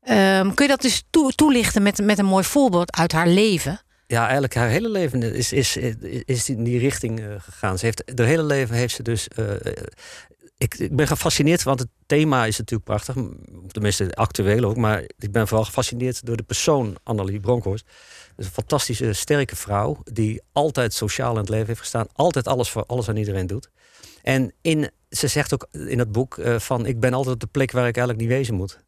Um, 0.09 0.53
kun 0.53 0.65
je 0.65 0.71
dat 0.71 0.81
dus 0.81 1.03
to 1.09 1.29
toelichten 1.29 1.83
met, 1.83 2.01
met 2.01 2.19
een 2.19 2.25
mooi 2.25 2.43
voorbeeld 2.43 2.95
uit 2.97 3.11
haar 3.11 3.27
leven? 3.27 3.81
Ja, 4.13 4.23
eigenlijk 4.23 4.53
haar 4.53 4.69
hele 4.69 4.89
leven 4.89 5.23
is, 5.23 5.53
is, 5.53 5.77
is 6.25 6.49
in 6.49 6.63
die 6.63 6.79
richting 6.79 7.19
uh, 7.19 7.35
gegaan. 7.37 7.77
Ze 7.77 7.85
heeft, 7.85 8.03
haar 8.15 8.27
hele 8.27 8.43
leven 8.43 8.75
heeft 8.75 8.95
ze 8.95 9.03
dus. 9.03 9.27
Uh, 9.39 9.51
ik, 10.57 10.75
ik, 10.75 10.95
ben 10.95 11.07
gefascineerd, 11.07 11.63
want 11.63 11.79
het 11.79 11.87
thema 12.05 12.45
is 12.45 12.57
natuurlijk 12.57 12.89
prachtig. 12.89 13.15
Tenminste, 13.67 14.15
actueel 14.15 14.63
ook. 14.63 14.77
Maar 14.77 15.03
ik 15.17 15.31
ben 15.31 15.47
vooral 15.47 15.65
gefascineerd 15.65 16.25
door 16.25 16.37
de 16.37 16.43
persoon 16.43 16.97
Annelie 17.03 17.39
Bronkhorst. 17.39 17.85
Een 18.35 18.45
fantastische, 18.45 19.13
sterke 19.13 19.55
vrouw. 19.55 19.97
Die 20.03 20.41
altijd 20.51 20.93
sociaal 20.93 21.31
in 21.31 21.39
het 21.39 21.49
leven 21.49 21.67
heeft 21.67 21.79
gestaan. 21.79 22.07
Altijd 22.13 22.47
alles 22.47 22.69
voor 22.69 22.85
alles 22.85 23.09
aan 23.09 23.17
iedereen 23.17 23.47
doet. 23.47 23.69
En 24.21 24.53
in, 24.61 24.91
ze 25.09 25.27
zegt 25.27 25.53
ook 25.53 25.67
in 25.71 25.99
het 25.99 26.11
boek 26.11 26.39
van... 26.57 26.85
ik 26.85 26.99
ben 26.99 27.13
altijd 27.13 27.33
op 27.33 27.41
de 27.41 27.47
plek 27.47 27.71
waar 27.71 27.87
ik 27.87 27.97
eigenlijk 27.97 28.27
niet 28.27 28.37
wezen 28.37 28.55
moet. 28.55 28.83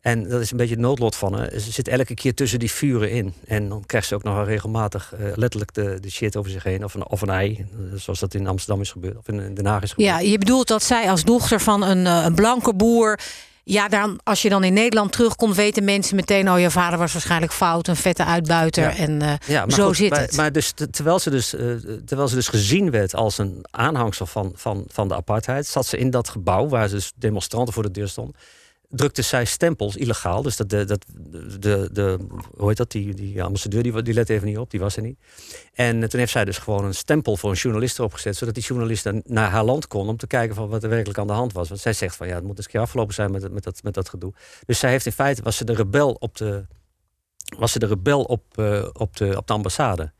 En 0.00 0.28
dat 0.28 0.40
is 0.40 0.50
een 0.50 0.56
beetje 0.56 0.74
het 0.74 0.82
noodlot 0.82 1.16
van 1.16 1.34
haar. 1.34 1.50
Ze 1.50 1.72
zit 1.72 1.88
elke 1.88 2.14
keer 2.14 2.34
tussen 2.34 2.58
die 2.58 2.70
vuren 2.70 3.10
in. 3.10 3.34
En 3.46 3.68
dan 3.68 3.86
krijgt 3.86 4.06
ze 4.06 4.14
ook 4.14 4.22
nog 4.22 4.44
regelmatig 4.44 5.12
uh, 5.20 5.32
letterlijk 5.34 5.74
de, 5.74 5.98
de 6.00 6.10
shit 6.10 6.36
over 6.36 6.50
zich 6.50 6.62
heen. 6.62 6.84
Of 6.84 6.94
een, 6.94 7.08
of 7.08 7.20
een 7.20 7.30
ei, 7.30 7.66
zoals 7.94 8.18
dat 8.20 8.34
in 8.34 8.46
Amsterdam 8.46 8.80
is 8.80 8.90
gebeurd. 8.90 9.16
Of 9.16 9.28
in 9.28 9.54
Den 9.54 9.66
Haag 9.66 9.82
is 9.82 9.90
gebeurd. 9.90 10.10
Ja, 10.10 10.18
je 10.18 10.38
bedoelt 10.38 10.68
dat 10.68 10.82
zij 10.82 11.10
als 11.10 11.24
dochter 11.24 11.60
van 11.60 11.82
een, 11.82 12.04
uh, 12.04 12.22
een 12.24 12.34
blanke 12.34 12.74
boer... 12.74 13.18
Ja, 13.64 13.88
dan, 13.88 14.20
als 14.24 14.42
je 14.42 14.48
dan 14.48 14.64
in 14.64 14.72
Nederland 14.72 15.12
terugkomt, 15.12 15.56
weten 15.56 15.84
mensen 15.84 16.16
meteen... 16.16 16.50
oh, 16.50 16.60
je 16.60 16.70
vader 16.70 16.98
was 16.98 17.12
waarschijnlijk 17.12 17.52
fout, 17.52 17.88
een 17.88 17.96
vette 17.96 18.24
uitbuiter. 18.24 18.82
Ja. 18.82 18.96
En 18.96 19.22
uh, 19.22 19.32
ja, 19.46 19.66
maar 19.66 19.74
zo 19.74 19.86
goed, 19.86 19.96
zit 19.96 20.10
maar, 20.10 20.20
het. 20.20 20.36
Maar 20.36 20.52
dus, 20.52 20.72
terwijl, 20.90 21.18
ze 21.18 21.30
dus, 21.30 21.54
uh, 21.54 21.60
terwijl 22.06 22.28
ze 22.28 22.34
dus 22.34 22.48
gezien 22.48 22.90
werd 22.90 23.14
als 23.14 23.38
een 23.38 23.64
aanhangsel 23.70 24.26
van, 24.26 24.52
van, 24.54 24.84
van 24.88 25.08
de 25.08 25.14
apartheid... 25.14 25.66
zat 25.66 25.86
ze 25.86 25.96
in 25.96 26.10
dat 26.10 26.28
gebouw 26.28 26.68
waar 26.68 26.88
ze 26.88 26.94
dus 26.94 27.12
demonstranten 27.16 27.74
voor 27.74 27.82
de 27.82 27.90
deur 27.90 28.08
stonden 28.08 28.34
drukte 28.90 29.22
zij 29.22 29.44
stempels 29.44 29.96
illegaal. 29.96 30.42
Dus 30.42 30.56
dat 30.56 30.70
de, 30.70 30.84
dat, 30.84 31.04
de, 31.58 31.88
de, 31.92 32.18
hoe 32.56 32.68
heet 32.68 32.76
dat, 32.76 32.90
die, 32.90 33.14
die 33.14 33.42
ambassadeur 33.42 33.82
die, 33.82 34.02
die 34.02 34.14
let 34.14 34.28
even 34.28 34.46
niet 34.46 34.58
op, 34.58 34.70
die 34.70 34.80
was 34.80 34.96
er 34.96 35.02
niet. 35.02 35.18
En 35.74 36.08
toen 36.08 36.18
heeft 36.18 36.32
zij 36.32 36.44
dus 36.44 36.58
gewoon 36.58 36.84
een 36.84 36.94
stempel 36.94 37.36
voor 37.36 37.50
een 37.50 37.56
journalist 37.56 37.98
erop 37.98 38.12
gezet, 38.12 38.36
zodat 38.36 38.54
die 38.54 38.64
journalist 38.64 39.10
naar 39.24 39.50
haar 39.50 39.64
land 39.64 39.86
kon 39.86 40.08
om 40.08 40.16
te 40.16 40.26
kijken 40.26 40.54
van 40.54 40.68
wat 40.68 40.82
er 40.82 40.88
werkelijk 40.88 41.18
aan 41.18 41.26
de 41.26 41.32
hand 41.32 41.52
was. 41.52 41.68
Want 41.68 41.80
zij 41.80 41.92
zegt 41.92 42.16
van 42.16 42.26
ja, 42.28 42.34
het 42.34 42.44
moet 42.44 42.56
eens 42.56 42.64
een 42.64 42.72
keer 42.72 42.80
afgelopen 42.80 43.14
zijn 43.14 43.30
met, 43.30 43.52
met, 43.52 43.64
dat, 43.64 43.82
met 43.82 43.94
dat 43.94 44.08
gedoe. 44.08 44.32
Dus 44.66 44.78
zij 44.78 44.90
heeft 44.90 45.06
in 45.06 45.12
feite, 45.12 45.42
was 45.42 45.56
ze 45.56 45.64
de 45.64 45.74
rebel 45.74 46.12
op 46.12 46.36
de, 46.36 46.66
was 47.58 47.72
ze 47.72 47.78
de 47.78 47.86
rebel 47.86 48.22
op, 48.22 48.58
uh, 48.58 48.88
op, 48.92 49.16
de, 49.16 49.36
op 49.36 49.46
de 49.46 49.52
ambassade. 49.52 50.12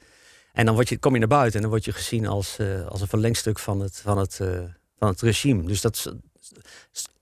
En 0.53 0.65
dan 0.65 0.75
word 0.75 0.89
je, 0.89 0.99
kom 0.99 1.13
je 1.13 1.19
naar 1.19 1.29
buiten 1.29 1.55
en 1.55 1.61
dan 1.61 1.71
word 1.71 1.85
je 1.85 1.93
gezien 1.93 2.27
als, 2.27 2.57
uh, 2.61 2.87
als 2.87 3.01
een 3.01 3.09
verlengstuk 3.09 3.59
van 3.59 3.81
het, 3.81 4.01
van, 4.01 4.19
het, 4.19 4.39
uh, 4.43 4.61
van 4.99 5.09
het 5.09 5.21
regime. 5.21 5.63
Dus 5.63 5.81
dat, 5.81 6.15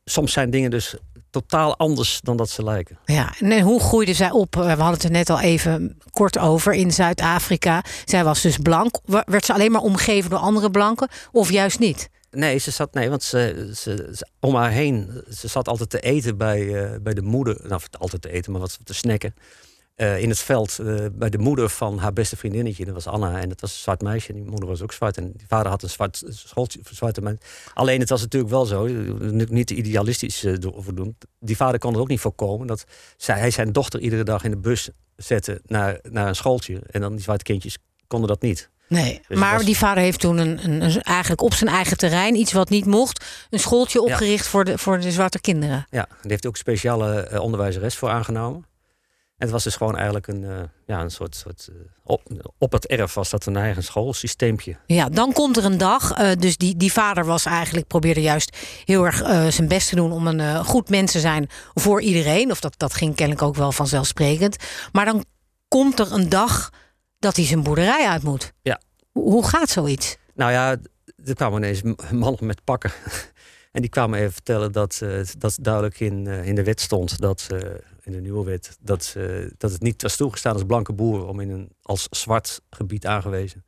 soms 0.08 0.32
zijn 0.32 0.50
dingen 0.50 0.70
dus 0.70 0.94
totaal 1.30 1.76
anders 1.76 2.20
dan 2.22 2.36
dat 2.36 2.50
ze 2.50 2.64
lijken. 2.64 2.98
Ja, 3.04 3.34
en 3.40 3.60
hoe 3.60 3.80
groeide 3.80 4.14
zij 4.14 4.30
op? 4.30 4.54
We 4.54 4.60
hadden 4.62 4.86
het 4.86 5.02
er 5.02 5.10
net 5.10 5.30
al 5.30 5.40
even 5.40 5.98
kort 6.10 6.38
over 6.38 6.72
in 6.72 6.92
Zuid-Afrika. 6.92 7.84
Zij 8.04 8.24
was 8.24 8.42
dus 8.42 8.56
blank. 8.56 9.00
Werd 9.04 9.44
ze 9.44 9.52
alleen 9.52 9.72
maar 9.72 9.80
omgeven 9.80 10.30
door 10.30 10.38
andere 10.38 10.70
blanken 10.70 11.08
of 11.32 11.50
juist 11.50 11.78
niet? 11.78 12.08
Nee, 12.30 12.58
ze 12.58 12.70
zat, 12.70 12.94
nee, 12.94 13.08
want 13.08 13.22
ze, 13.22 13.70
ze, 13.74 14.10
ze 14.14 14.28
om 14.40 14.54
haar 14.54 14.70
heen, 14.70 15.22
ze 15.30 15.48
zat 15.48 15.68
altijd 15.68 15.90
te 15.90 16.00
eten 16.00 16.36
bij, 16.36 16.60
uh, 16.60 16.90
bij 17.00 17.14
de 17.14 17.22
moeder. 17.22 17.60
Nou, 17.62 17.80
altijd 17.98 18.22
te 18.22 18.30
eten, 18.30 18.52
maar 18.52 18.60
wat 18.60 18.78
te 18.84 18.94
snacken. 18.94 19.34
Uh, 20.00 20.20
in 20.20 20.28
het 20.28 20.38
veld 20.38 20.78
uh, 20.80 21.04
bij 21.12 21.30
de 21.30 21.38
moeder 21.38 21.68
van 21.68 21.98
haar 21.98 22.12
beste 22.12 22.36
vriendinnetje. 22.36 22.84
Dat 22.84 22.94
was 22.94 23.06
Anna 23.06 23.40
en 23.40 23.48
dat 23.48 23.60
was 23.60 23.72
een 23.72 23.78
zwart 23.78 24.02
meisje. 24.02 24.32
Die 24.32 24.44
moeder 24.44 24.68
was 24.68 24.82
ook 24.82 24.92
zwart 24.92 25.16
en 25.16 25.32
die 25.36 25.46
vader 25.46 25.70
had 25.70 25.82
een 25.82 25.90
zwart 25.90 26.22
schooltje, 26.28 26.80
zwarte 26.90 27.20
man. 27.20 27.38
Alleen 27.74 28.00
het 28.00 28.08
was 28.08 28.20
natuurlijk 28.20 28.52
wel 28.52 28.64
zo, 28.64 28.86
niet 29.48 29.70
idealistisch 29.70 30.44
uh. 30.44 30.54
Die 31.40 31.56
vader 31.56 31.78
kon 31.78 31.92
het 31.92 32.00
ook 32.00 32.08
niet 32.08 32.20
voorkomen 32.20 32.66
dat 32.66 32.84
zij, 33.16 33.38
hij 33.38 33.50
zijn 33.50 33.72
dochter 33.72 34.00
iedere 34.00 34.24
dag 34.24 34.44
in 34.44 34.50
de 34.50 34.56
bus 34.56 34.90
zette 35.16 35.60
naar, 35.66 35.98
naar 36.10 36.28
een 36.28 36.36
schooltje. 36.36 36.80
En 36.90 37.00
dan 37.00 37.12
die 37.12 37.22
zwarte 37.22 37.44
kindjes 37.44 37.78
konden 38.06 38.28
dat 38.28 38.42
niet. 38.42 38.70
Nee, 38.88 39.20
dus 39.28 39.38
maar 39.38 39.56
was... 39.56 39.64
die 39.64 39.76
vader 39.76 40.02
heeft 40.02 40.20
toen 40.20 40.38
een, 40.38 40.64
een, 40.64 40.82
een, 40.82 41.02
eigenlijk 41.02 41.42
op 41.42 41.54
zijn 41.54 41.70
eigen 41.70 41.96
terrein, 41.96 42.34
iets 42.34 42.52
wat 42.52 42.68
niet 42.68 42.86
mocht, 42.86 43.24
een 43.50 43.58
schooltje 43.58 44.02
opgericht 44.02 44.44
ja. 44.44 44.50
voor, 44.50 44.64
de, 44.64 44.78
voor 44.78 45.00
de 45.00 45.10
zwarte 45.10 45.40
kinderen. 45.40 45.86
Ja, 45.90 46.06
daar 46.08 46.18
heeft 46.22 46.46
ook 46.46 46.56
speciale 46.56 47.40
onderwijzeres 47.40 47.96
voor 47.96 48.08
aangenomen. 48.08 48.67
En 49.38 49.44
het 49.44 49.50
was 49.50 49.64
dus 49.64 49.76
gewoon 49.76 49.96
eigenlijk 49.96 50.26
een, 50.26 50.42
uh, 50.42 50.60
ja, 50.86 51.00
een 51.00 51.10
soort, 51.10 51.36
soort 51.36 51.68
uh, 51.72 51.76
op, 52.02 52.22
op 52.58 52.72
het 52.72 52.86
erf 52.86 53.14
was 53.14 53.30
dat 53.30 53.46
een 53.46 53.56
eigen 53.56 53.82
schoolsysteempje. 53.82 54.76
Ja, 54.86 55.08
dan 55.08 55.32
komt 55.32 55.56
er 55.56 55.64
een 55.64 55.78
dag. 55.78 56.18
Uh, 56.18 56.30
dus 56.38 56.56
die, 56.56 56.76
die 56.76 56.92
vader 56.92 57.24
was 57.24 57.44
eigenlijk, 57.44 57.86
probeerde 57.86 58.20
juist 58.20 58.56
heel 58.84 59.04
erg 59.06 59.16
zijn 59.52 59.68
best 59.68 59.88
te 59.88 59.94
doen 59.94 60.12
om 60.12 60.26
een 60.26 60.64
goed 60.64 60.88
mens 60.88 61.12
te 61.12 61.20
zijn 61.20 61.48
voor 61.74 62.02
iedereen. 62.02 62.50
Of 62.50 62.60
dat, 62.60 62.74
dat 62.76 62.94
ging 62.94 63.14
kennelijk 63.14 63.46
ook 63.46 63.54
wel 63.54 63.72
vanzelfsprekend. 63.72 64.56
Maar 64.92 65.04
dan 65.04 65.24
komt 65.68 65.98
er 65.98 66.12
een 66.12 66.28
dag 66.28 66.70
dat 67.18 67.36
hij 67.36 67.44
zijn 67.44 67.62
boerderij 67.62 68.06
uit 68.06 68.22
moet. 68.22 68.52
Ja. 68.62 68.80
Hoe, 69.12 69.30
hoe 69.30 69.46
gaat 69.46 69.70
zoiets? 69.70 70.16
Nou 70.34 70.52
ja, 70.52 70.76
er 71.24 71.34
kwamen 71.34 71.58
ineens 71.58 71.82
mannen 72.10 72.46
met 72.46 72.64
pakken. 72.64 72.92
En 73.72 73.80
die 73.80 73.90
kwamen 73.90 74.18
even 74.18 74.32
vertellen 74.32 74.72
dat, 74.72 75.02
dat 75.38 75.58
duidelijk 75.60 76.00
in, 76.00 76.26
in 76.26 76.54
de 76.54 76.64
wet 76.64 76.80
stond 76.80 77.20
dat 77.20 77.46
in 78.02 78.12
de 78.12 78.20
nieuwe 78.20 78.44
wet 78.44 78.76
dat, 78.80 79.16
dat 79.56 79.72
het 79.72 79.82
niet 79.82 80.02
was 80.02 80.16
toegestaan 80.16 80.52
als 80.52 80.64
blanke 80.64 80.92
boer 80.92 81.26
om 81.26 81.40
in 81.40 81.50
een 81.50 81.68
als 81.82 82.06
zwart 82.10 82.60
gebied 82.70 83.06
aangewezen 83.06 83.64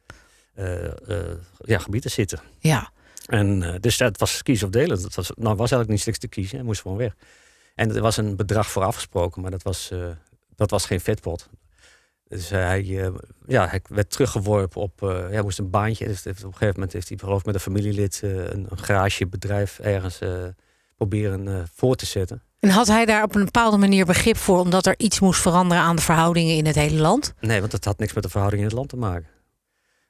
uh, 0.60 0.84
uh, 1.08 1.18
ja, 1.58 1.78
gebied 1.78 2.02
te 2.02 2.08
zitten. 2.08 2.40
Ja. 2.58 2.90
En 3.26 3.78
dus 3.80 3.96
dat 3.96 4.18
was 4.18 4.42
kiezen 4.42 4.66
of 4.66 4.72
delen. 4.72 5.02
Dat 5.02 5.14
was, 5.14 5.30
nou, 5.34 5.56
was 5.56 5.58
eigenlijk 5.58 5.90
niet 5.90 6.00
slechts 6.00 6.20
te 6.20 6.28
kiezen. 6.28 6.56
Hij 6.56 6.66
moest 6.66 6.80
gewoon 6.80 6.96
weg. 6.96 7.14
En 7.74 7.94
er 7.94 8.00
was 8.00 8.16
een 8.16 8.36
bedrag 8.36 8.70
voor 8.70 8.82
afgesproken, 8.82 9.42
maar 9.42 9.50
dat 9.50 9.62
was, 9.62 9.92
dat 10.54 10.70
was 10.70 10.86
geen 10.86 11.00
vetpot. 11.00 11.48
Dus 12.30 12.48
hij, 12.48 12.84
ja, 13.46 13.68
hij 13.68 13.80
werd 13.88 14.10
teruggeworpen 14.10 14.80
op. 14.80 15.00
hij 15.00 15.42
moest 15.42 15.58
een 15.58 15.70
baantje. 15.70 16.06
Dus 16.06 16.20
op 16.20 16.26
een 16.26 16.42
gegeven 16.42 16.74
moment 16.74 16.92
heeft 16.92 17.08
hij, 17.08 17.18
geloof 17.18 17.40
ik, 17.40 17.46
met 17.46 17.54
een 17.54 17.60
familielid 17.60 18.20
een, 18.22 18.66
een 18.70 18.78
garagebedrijf 18.78 19.78
ergens 19.78 20.18
proberen 20.96 21.68
voor 21.74 21.94
te 21.94 22.06
zetten. 22.06 22.42
En 22.60 22.68
had 22.68 22.86
hij 22.86 23.04
daar 23.04 23.22
op 23.22 23.34
een 23.34 23.44
bepaalde 23.44 23.76
manier 23.76 24.04
begrip 24.04 24.36
voor, 24.36 24.58
omdat 24.58 24.86
er 24.86 24.94
iets 24.96 25.20
moest 25.20 25.40
veranderen 25.40 25.82
aan 25.84 25.96
de 25.96 26.02
verhoudingen 26.02 26.56
in 26.56 26.66
het 26.66 26.74
hele 26.74 27.00
land? 27.00 27.34
Nee, 27.40 27.60
want 27.60 27.72
dat 27.72 27.84
had 27.84 27.98
niks 27.98 28.12
met 28.12 28.22
de 28.22 28.28
verhoudingen 28.28 28.64
in 28.64 28.70
het 28.70 28.78
land 28.78 28.90
te 28.90 28.96
maken. 28.96 29.28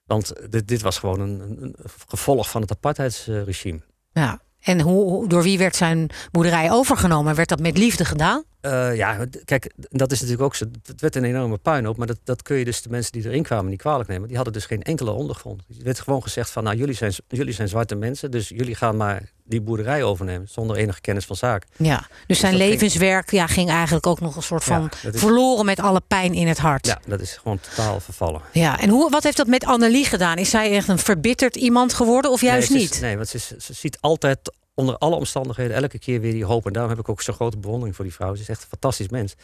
Want 0.04 0.32
dit, 0.50 0.68
dit 0.68 0.82
was 0.82 0.98
gewoon 0.98 1.20
een, 1.20 1.40
een 1.60 1.76
gevolg 2.06 2.50
van 2.50 2.60
het 2.60 2.70
apartheidsregime. 2.70 3.80
Ja, 4.12 4.40
en 4.60 4.80
hoe, 4.80 5.28
door 5.28 5.42
wie 5.42 5.58
werd 5.58 5.76
zijn 5.76 6.10
boerderij 6.30 6.70
overgenomen? 6.70 7.34
Werd 7.34 7.48
dat 7.48 7.60
met 7.60 7.78
liefde 7.78 8.04
gedaan? 8.04 8.44
Uh, 8.62 8.97
ja, 8.97 9.26
kijk, 9.45 9.73
dat 9.76 10.12
is 10.12 10.21
natuurlijk 10.21 10.47
ook 10.47 10.55
zo. 10.55 10.64
Het 10.87 11.00
werd 11.00 11.17
een 11.17 11.25
enorme 11.25 11.59
puinhoop, 11.59 11.97
maar 11.97 12.07
dat, 12.07 12.19
dat 12.25 12.43
kun 12.43 12.57
je 12.57 12.64
dus 12.64 12.83
de 12.83 12.90
mensen 12.90 13.12
die 13.12 13.25
erin 13.25 13.43
kwamen 13.43 13.71
niet 13.71 13.81
kwalijk 13.81 14.09
nemen. 14.09 14.26
Die 14.26 14.37
hadden 14.37 14.55
dus 14.55 14.67
geen 14.67 14.83
enkele 14.83 15.11
ondergrond. 15.11 15.62
Er 15.79 15.85
werd 15.85 16.00
gewoon 16.00 16.23
gezegd 16.23 16.50
van, 16.50 16.64
nou, 16.64 16.76
jullie 16.76 16.95
zijn, 16.95 17.12
jullie 17.29 17.55
zijn 17.55 17.69
zwarte 17.69 17.95
mensen, 17.95 18.31
dus 18.31 18.49
jullie 18.49 18.75
gaan 18.75 18.97
maar 18.97 19.31
die 19.45 19.61
boerderij 19.61 20.02
overnemen 20.02 20.49
zonder 20.49 20.76
enige 20.76 21.00
kennis 21.00 21.25
van 21.25 21.37
zaak. 21.37 21.67
Ja, 21.76 21.97
dus, 21.97 22.07
dus 22.26 22.38
zijn 22.38 22.55
levenswerk 22.55 23.29
ging... 23.29 23.43
ja, 23.43 23.47
ging 23.47 23.71
eigenlijk 23.71 24.07
ook 24.07 24.21
nog 24.21 24.37
een 24.37 24.43
soort 24.43 24.64
van 24.64 24.90
verloren 25.12 25.64
met 25.64 25.81
alle 25.81 26.00
pijn 26.07 26.35
in 26.35 26.47
het 26.47 26.59
hart. 26.59 26.87
Ja, 26.87 27.00
dat 27.07 27.21
is 27.21 27.37
gewoon 27.37 27.61
totaal 27.61 28.00
vervallen. 28.00 28.40
Ja, 28.52 28.81
en 28.81 28.88
hoe, 28.88 29.11
wat 29.11 29.23
heeft 29.23 29.37
dat 29.37 29.47
met 29.47 29.64
Annelie 29.64 30.05
gedaan? 30.05 30.37
Is 30.37 30.50
zij 30.50 30.73
echt 30.73 30.88
een 30.88 30.99
verbitterd 30.99 31.57
iemand 31.57 31.95
geworden 31.95 32.31
of 32.31 32.40
juist 32.40 32.71
nee, 32.71 32.79
niet? 32.79 33.00
nee, 33.00 33.17
want 33.17 33.29
ze, 33.29 33.38
ze 33.38 33.73
ziet 33.73 33.99
altijd 34.00 34.38
onder 34.80 34.99
alle 34.99 35.16
omstandigheden 35.16 35.76
elke 35.76 35.99
keer 35.99 36.20
weer 36.20 36.32
die 36.32 36.44
hoop. 36.44 36.66
En 36.66 36.72
daarom 36.72 36.90
heb 36.90 37.00
ik 37.00 37.08
ook 37.08 37.22
zo'n 37.22 37.34
grote 37.34 37.58
bewondering 37.58 37.96
voor 37.96 38.04
die 38.04 38.14
vrouw. 38.14 38.34
Ze 38.34 38.42
is 38.42 38.49
echt 38.49 38.62
een 38.62 38.68
fantastisch 38.68 39.08
mens. 39.08 39.34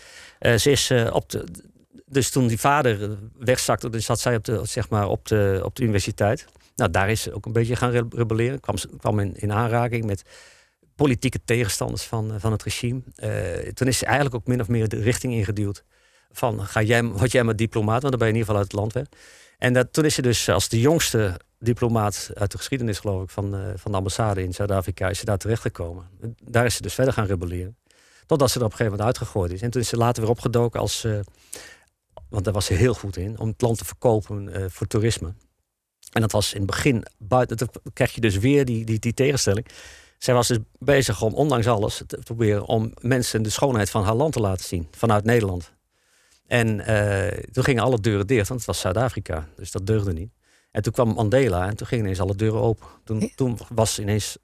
Uh, 0.41 0.57
ze 0.57 0.71
is 0.71 0.91
uh, 0.91 1.15
op 1.15 1.31
de. 1.31 1.45
Dus 2.09 2.31
toen 2.31 2.47
die 2.47 2.61
vader 2.61 3.19
wegzakte, 3.39 3.91
dan 3.91 4.01
zat 4.01 4.21
zij 4.21 4.37
op 4.37 4.45
de, 4.45 4.61
zeg 4.65 4.89
maar, 4.89 5.09
op 5.09 5.27
de, 5.27 5.61
op 5.65 5.77
de 5.77 5.83
universiteit. 5.83 6.47
Nou, 6.77 6.91
daar 6.91 7.11
is 7.11 7.23
ze 7.23 7.33
ook 7.33 7.47
een 7.47 7.53
beetje 7.53 7.77
gaan 7.77 7.91
rebelleren. 8.11 8.61
Kwam, 8.61 8.77
kwam 8.99 9.19
in, 9.19 9.37
in 9.37 9.53
aanraking 9.53 10.05
met 10.05 10.23
politieke 10.95 11.41
tegenstanders 11.45 12.03
van, 12.03 12.41
van 12.41 12.53
het 12.53 12.63
regime. 12.63 13.01
Toen 13.75 13.87
is 13.87 13.99
ze 13.99 14.05
eigenlijk 14.05 14.35
ook 14.35 14.47
min 14.47 14.61
of 14.61 14.69
meer 14.69 14.89
de 14.89 15.01
richting 15.01 15.33
ingeduwd. 15.33 15.85
Van, 16.33 16.67
ga 16.67 16.83
jij, 16.83 17.05
word 17.05 17.33
jij 17.33 17.45
maar 17.45 17.57
diplomaat, 17.57 18.03
want 18.03 18.11
dan 18.11 18.19
ben 18.19 18.29
je 18.29 18.35
in 18.35 18.39
ieder 18.39 18.47
geval 18.47 18.57
uit 18.57 18.73
het 18.73 18.81
land 18.81 18.93
weg. 18.93 19.07
En 19.59 19.73
dat, 19.73 19.93
toen 19.93 20.05
is 20.05 20.15
ze 20.15 20.23
dus 20.23 20.49
als 20.49 20.69
de 20.69 20.81
jongste 20.81 21.41
diplomaat 21.59 22.31
uit 22.35 22.51
de 22.51 22.57
geschiedenis, 22.57 22.99
geloof 22.99 23.23
ik, 23.23 23.31
van, 23.31 23.55
uh, 23.55 23.67
van 23.77 23.91
de 23.91 23.97
ambassade 23.97 24.43
in 24.43 24.55
Zuid-Afrika, 24.55 25.09
is 25.09 25.19
ze 25.19 25.25
daar 25.25 25.39
terechtgekomen. 25.39 26.09
Daar 26.43 26.65
is 26.65 26.75
ze 26.75 26.83
dus 26.83 26.95
verder 26.95 27.13
gaan 27.13 27.27
rebelleren. 27.27 27.77
Totdat 28.27 28.51
ze 28.51 28.59
er 28.59 28.65
op 28.65 28.71
een 28.71 28.77
gegeven 28.77 28.99
moment 28.99 29.17
uitgegooid 29.17 29.53
is. 29.53 29.63
En 29.63 29.71
toen 29.71 29.81
is 29.81 29.89
ze 29.89 29.97
later 29.97 30.23
weer 30.23 30.31
opgedoken 30.31 30.81
als. 30.81 31.05
Uh, 31.05 31.19
want 32.29 32.45
daar 32.45 32.55
was 32.55 32.67
ze 32.67 32.75
heel 32.75 32.95
goed 32.95 33.17
in, 33.17 33.39
om 33.39 33.49
het 33.49 33.61
land 33.61 33.79
te 33.79 33.85
verkopen 33.85 34.49
uh, 34.49 34.65
voor 34.69 34.87
toerisme. 34.87 35.35
En 36.13 36.21
dat 36.21 36.33
was 36.33 36.53
in 36.53 36.59
het 36.59 36.67
begin 36.67 37.05
buiten. 37.19 37.57
Dan 37.57 37.69
krijg 37.93 38.15
je 38.15 38.21
dus 38.21 38.39
weer 38.39 38.65
die, 38.65 38.85
die, 38.85 38.99
die 38.99 39.15
tegenstelling. 39.15 39.67
Zij 40.19 40.35
was 40.35 40.49
dus 40.49 40.59
bezig 40.79 41.23
om, 41.23 41.35
ondanks 41.35 41.67
alles, 41.67 42.03
te 42.07 42.19
proberen 42.25 42.65
om 42.65 42.93
mensen 43.01 43.43
de 43.43 43.51
schoonheid 43.51 43.91
van 43.91 44.05
haar 44.05 44.15
land 44.15 44.33
te 44.33 44.41
laten 44.41 44.65
zien 44.65 44.89
vanuit 44.91 45.25
Nederland. 45.25 45.73
En 46.47 46.77
toen 47.53 47.65
gingen 47.65 47.83
alle 47.83 48.01
deuren 48.01 48.27
dicht, 48.27 48.49
want 48.49 48.61
het 48.61 48.69
was 48.69 48.81
Zuid-Afrika, 48.81 49.49
dus 49.57 49.71
dat 49.71 49.87
deugde 49.87 50.13
niet. 50.13 50.31
En 50.71 50.83
toen 50.83 50.93
kwam 50.93 51.09
Mandela 51.09 51.69
en 51.69 51.77
toen 51.77 51.87
gingen 51.87 52.05
ineens 52.05 52.21
alle 52.21 52.37
deuren 52.37 52.61
open. 52.61 52.87
Toen, 53.05 53.31
toen 53.35 53.59
was 53.75 53.99
ineens 53.99 54.39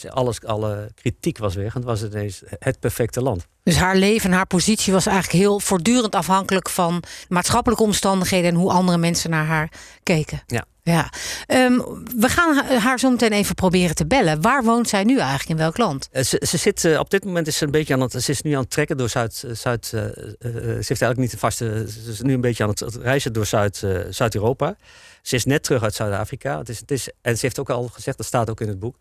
dus 0.00 0.10
alles, 0.10 0.44
alle 0.44 0.90
kritiek 0.94 1.38
was 1.38 1.54
weg 1.54 1.74
en 1.74 1.80
het 1.80 1.84
was 1.84 2.02
ineens 2.02 2.42
het 2.58 2.80
perfecte 2.80 3.22
land. 3.22 3.46
Dus 3.62 3.76
haar 3.76 3.96
leven 3.96 4.30
en 4.30 4.36
haar 4.36 4.46
positie 4.46 4.92
was 4.92 5.06
eigenlijk 5.06 5.38
heel 5.38 5.60
voortdurend 5.60 6.14
afhankelijk 6.14 6.68
van 6.68 7.02
maatschappelijke 7.28 7.84
omstandigheden 7.84 8.50
en 8.50 8.56
hoe 8.56 8.70
andere 8.70 8.98
mensen 8.98 9.30
naar 9.30 9.44
haar 9.44 9.70
keken. 10.02 10.42
Ja. 10.46 10.64
Ja, 10.82 11.12
um, 11.46 12.04
we 12.16 12.28
gaan 12.28 12.64
haar 12.78 12.98
zo 12.98 13.10
meteen 13.10 13.32
even 13.32 13.54
proberen 13.54 13.94
te 13.94 14.06
bellen. 14.06 14.40
Waar 14.40 14.64
woont 14.64 14.88
zij 14.88 15.04
nu 15.04 15.18
eigenlijk? 15.18 15.48
In 15.48 15.56
welk 15.56 15.76
land? 15.76 16.08
Uh, 16.12 16.22
ze, 16.22 16.42
ze, 16.46 16.56
zit 16.56 16.84
uh, 16.84 16.98
op 16.98 17.10
dit 17.10 17.24
moment 17.24 17.46
is 17.46 17.56
ze 17.56 17.64
een 17.64 17.70
beetje 17.70 17.94
aan 17.94 18.00
het. 18.00 18.12
Ze 18.12 18.30
is 18.30 18.42
nu 18.42 18.52
aan 18.52 18.60
het 18.60 18.70
trekken 18.70 18.96
door 18.96 19.08
Zuid. 19.08 19.42
Uh, 19.46 19.52
Zuid 19.54 19.86
ze 19.86 20.14
heeft 20.38 20.88
eigenlijk 20.88 21.16
niet 21.18 21.32
een 21.32 21.38
vaste. 21.38 21.86
Ze 22.04 22.10
is 22.10 22.20
nu 22.20 22.34
een 22.34 22.40
beetje 22.40 22.62
aan 22.62 22.68
het, 22.68 22.96
reizen 23.00 23.32
door 23.32 23.46
Zuid, 23.46 23.84
Zuid-Europa. 24.10 24.76
Ze 25.22 25.34
is 25.34 25.44
net 25.44 25.62
terug 25.62 25.82
uit 25.82 25.94
Zuid-Afrika. 25.94 26.58
Het 26.58 26.68
is, 26.68 26.78
het 26.78 26.90
is, 26.90 27.08
en 27.22 27.34
ze 27.34 27.40
heeft 27.40 27.58
ook 27.58 27.70
al 27.70 27.88
gezegd, 27.88 28.16
dat 28.16 28.26
staat 28.26 28.50
ook 28.50 28.60
in 28.60 28.68
het 28.68 28.78
boek. 28.78 28.96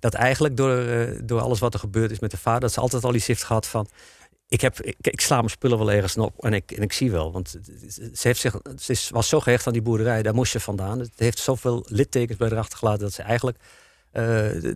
Dat 0.00 0.14
eigenlijk 0.14 0.56
door, 0.56 0.86
door 1.24 1.40
alles 1.40 1.58
wat 1.58 1.74
er 1.74 1.80
gebeurd 1.80 2.10
is 2.10 2.18
met 2.18 2.30
de 2.30 2.36
vader, 2.36 2.60
dat 2.60 2.72
ze 2.72 2.80
altijd 2.80 3.04
al 3.04 3.14
iets 3.14 3.26
heeft 3.26 3.44
gehad 3.44 3.66
van 3.66 3.88
ik, 4.48 4.60
heb, 4.60 4.80
ik, 4.80 5.20
sla 5.20 5.36
mijn 5.36 5.50
spullen 5.50 5.78
wel 5.78 5.92
ergens 5.92 6.16
op 6.16 6.44
en 6.44 6.52
ik, 6.52 6.72
en 6.72 6.82
ik 6.82 6.92
zie 6.92 7.10
wel. 7.10 7.32
Want 7.32 7.58
ze, 8.12 8.28
heeft 8.28 8.40
zich, 8.40 8.60
ze 8.78 8.92
is, 8.92 9.10
was 9.10 9.28
zo 9.28 9.40
gehecht 9.40 9.66
aan 9.66 9.72
die 9.72 9.82
boerderij, 9.82 10.22
daar 10.22 10.34
moest 10.34 10.52
je 10.52 10.60
vandaan. 10.60 10.98
Het 10.98 11.10
heeft 11.16 11.38
zoveel 11.38 11.86
littekens 11.88 12.38
bij 12.38 12.48
haar 12.48 12.58
achtergelaten 12.58 13.00
dat 13.00 13.12
ze 13.12 13.22
eigenlijk 13.22 13.58
uh, 14.12 14.72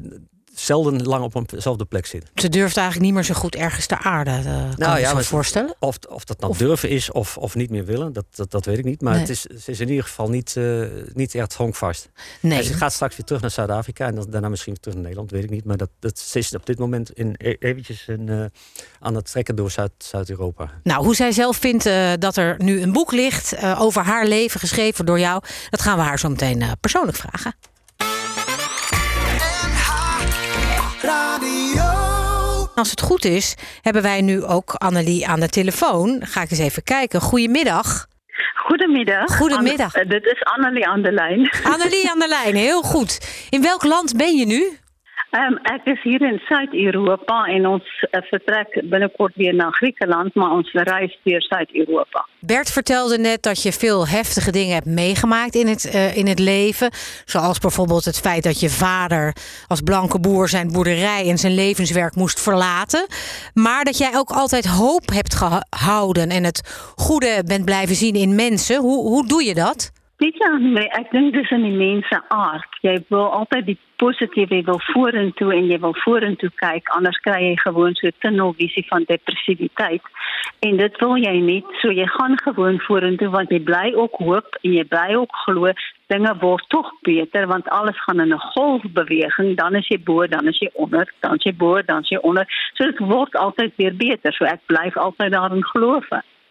zelden 0.54 1.02
lang 1.02 1.24
op 1.24 1.52
eenzelfde 1.52 1.84
plek 1.84 2.06
zit. 2.06 2.30
Ze 2.34 2.48
durft 2.48 2.76
eigenlijk 2.76 3.06
niet 3.06 3.14
meer 3.14 3.24
zo 3.24 3.34
goed 3.34 3.54
ergens 3.54 3.86
te 3.86 3.98
aarden. 3.98 4.38
Uh, 4.38 4.44
kan 4.44 4.74
nou, 4.76 4.98
ja, 4.98 5.14
me 5.14 5.22
voorstellen. 5.22 5.74
Of, 5.78 5.98
of 6.08 6.24
dat 6.24 6.40
nou 6.40 6.56
durven 6.56 6.88
is 6.88 7.10
of, 7.10 7.38
of 7.38 7.54
niet 7.54 7.70
meer 7.70 7.84
willen, 7.84 8.12
dat, 8.12 8.24
dat, 8.30 8.50
dat 8.50 8.64
weet 8.64 8.78
ik 8.78 8.84
niet. 8.84 9.00
Maar 9.00 9.18
het 9.18 9.28
is, 9.28 9.40
ze 9.40 9.70
is 9.70 9.80
in 9.80 9.88
ieder 9.88 10.04
geval 10.04 10.28
niet, 10.28 10.54
uh, 10.58 10.86
niet 11.12 11.34
echt 11.34 11.54
honkvast. 11.54 12.08
Nee. 12.40 12.58
En 12.58 12.64
ze 12.64 12.74
gaat 12.74 12.92
straks 12.92 13.16
weer 13.16 13.26
terug 13.26 13.40
naar 13.40 13.50
Zuid-Afrika 13.50 14.06
en 14.06 14.14
dan, 14.14 14.26
daarna 14.30 14.48
misschien 14.48 14.74
terug 14.74 14.94
naar 14.94 15.02
Nederland, 15.02 15.30
weet 15.30 15.44
ik 15.44 15.50
niet. 15.50 15.64
Maar 15.64 15.76
dat, 15.76 15.90
dat, 15.98 16.18
ze 16.18 16.38
is 16.38 16.54
op 16.54 16.66
dit 16.66 16.78
moment 16.78 17.12
in, 17.12 17.34
e-, 17.38 17.56
eventjes 17.58 18.08
uh, 18.08 18.44
aan 19.00 19.14
het 19.14 19.30
trekken 19.30 19.56
door 19.56 19.70
Zuid-Europa. 19.98 20.70
nou, 20.82 21.04
hoe 21.04 21.14
zij 21.14 21.32
zelf 21.32 21.56
vindt 21.56 21.86
uh, 21.86 22.12
dat 22.18 22.36
er 22.36 22.54
nu 22.58 22.82
een 22.82 22.92
boek 22.92 23.12
ligt 23.12 23.56
over 23.78 24.02
haar 24.02 24.26
leven, 24.26 24.60
geschreven 24.60 25.06
door 25.06 25.18
jou, 25.18 25.42
dat 25.70 25.80
gaan 25.80 25.96
we 25.96 26.02
haar 26.02 26.18
zo 26.18 26.28
meteen 26.28 26.64
persoonlijk 26.80 27.16
vragen. 27.16 27.54
Als 32.74 32.90
het 32.90 33.00
goed 33.00 33.24
is, 33.24 33.54
hebben 33.82 34.02
wij 34.02 34.20
nu 34.20 34.44
ook 34.44 34.74
Annelie 34.74 35.26
aan 35.26 35.40
de 35.40 35.48
telefoon. 35.48 36.20
Ga 36.24 36.42
ik 36.42 36.50
eens 36.50 36.60
even 36.60 36.82
kijken. 36.82 37.20
Goedemiddag. 37.20 38.06
Goedemiddag. 38.54 39.36
Goedemiddag. 39.36 39.94
Anne, 39.94 40.08
dit 40.08 40.24
is 40.24 40.42
Annelie 40.42 40.86
aan 40.86 41.02
de 41.02 41.12
lijn. 41.12 41.50
Annelie 41.62 42.10
aan 42.10 42.18
de 42.18 42.28
lijn, 42.28 42.54
heel 42.54 42.82
goed. 42.82 43.46
In 43.50 43.62
welk 43.62 43.84
land 43.84 44.16
ben 44.16 44.36
je 44.36 44.46
nu? 44.46 44.78
Um, 45.32 45.56
ek 45.62 45.84
is 45.84 46.02
hier 46.02 46.20
in 46.20 46.38
Suid-Europa 46.38 47.44
en 47.44 47.66
ons 47.66 47.84
uh, 48.10 48.20
vertrek 48.22 48.82
binnekort 48.84 49.34
weer 49.34 49.54
naar 49.54 49.72
Griekenland, 49.72 50.34
maar 50.34 50.50
ons 50.50 50.72
reis 50.72 51.18
weer 51.22 51.42
Zuid-Europa. 51.42 52.26
Bert 52.40 52.72
vertelde 52.72 53.18
net 53.18 53.42
dat 53.42 53.62
je 53.62 53.72
veel 53.72 54.08
heftige 54.08 54.52
dingen 54.52 54.74
hebt 54.74 54.86
meegemaakt 54.86 55.54
in 55.54 55.66
het, 55.66 55.84
uh, 55.94 56.16
in 56.16 56.26
het 56.26 56.38
leven. 56.38 56.90
Zoals 57.24 57.58
bijvoorbeeld 57.58 58.04
het 58.04 58.20
feit 58.20 58.42
dat 58.42 58.60
je 58.60 58.68
vader 58.68 59.36
als 59.66 59.80
blanke 59.80 60.20
boer 60.20 60.48
zijn 60.48 60.72
boerderij 60.72 61.28
en 61.28 61.38
zijn 61.38 61.54
levenswerk 61.54 62.14
moest 62.14 62.42
verlaten. 62.42 63.06
Maar 63.54 63.84
dat 63.84 63.98
jij 63.98 64.10
ook 64.14 64.30
altijd 64.30 64.66
hoop 64.66 65.08
hebt 65.14 65.34
gehouden 65.34 66.28
en 66.28 66.44
het 66.44 66.92
goede 66.96 67.42
bent 67.46 67.64
blijven 67.64 67.94
zien 67.94 68.14
in 68.14 68.34
mensen. 68.34 68.80
Hoe, 68.80 69.08
hoe 69.08 69.26
doe 69.26 69.44
je 69.44 69.54
dat? 69.54 69.92
Weet 70.22 70.36
jy, 70.38 70.50
nee, 70.60 70.88
ek 70.88 71.10
dink 71.10 71.32
dis 71.34 71.50
in 71.50 71.62
die 71.62 71.72
mense 71.74 72.22
aard. 72.28 72.76
Jy 72.80 73.04
wil 73.08 73.32
altyd 73.32 73.66
die 73.66 73.78
positiewe 74.02 74.62
wil 74.66 74.80
vorentoe 74.90 75.52
en 75.54 75.70
jy 75.70 75.78
wil 75.84 75.94
vorentoe 76.02 76.50
kyk, 76.62 76.90
anders 76.96 77.18
kry 77.26 77.38
jy 77.44 77.56
gewoon 77.62 77.94
so 77.98 78.10
tunnelvisie 78.24 78.84
van 78.88 79.06
depressiwiteit. 79.08 80.10
En 80.66 80.76
dit 80.78 81.00
wil 81.02 81.16
jy 81.22 81.34
nie, 81.42 81.60
so 81.80 81.94
jy 81.94 82.06
gaan 82.16 82.38
gewoon 82.42 82.80
vorentoe 82.86 83.30
want 83.34 83.54
jy 83.54 83.60
bly 83.70 83.92
ook 83.94 84.18
hoop 84.26 84.58
en 84.62 84.78
jy 84.78 84.86
bly 84.90 85.08
ook 85.18 85.36
glo 85.44 85.74
dinge 86.12 86.32
word 86.40 86.64
tog 86.68 86.90
beter 87.06 87.46
want 87.46 87.70
alles 87.78 88.02
gaan 88.04 88.20
in 88.20 88.34
'n 88.34 88.46
golfbeweging, 88.54 89.56
dan 89.56 89.74
is 89.80 89.88
jy 89.88 89.98
bo, 90.10 90.26
dan 90.26 90.48
is 90.48 90.58
jy 90.58 90.70
onder, 90.72 91.06
dan 91.20 91.34
is 91.34 91.44
jy 91.48 91.54
bo, 91.54 91.82
dan 91.82 92.02
is 92.02 92.08
jy 92.08 92.18
onder. 92.22 92.44
So 92.74 92.84
dit 92.84 92.98
word 92.98 93.34
altyd 93.36 93.72
weer 93.76 93.96
beter. 93.96 94.32
So 94.32 94.44
ek 94.44 94.60
bly 94.66 94.90
altyd 94.94 95.32
daarin 95.32 95.64
glo. 95.64 96.00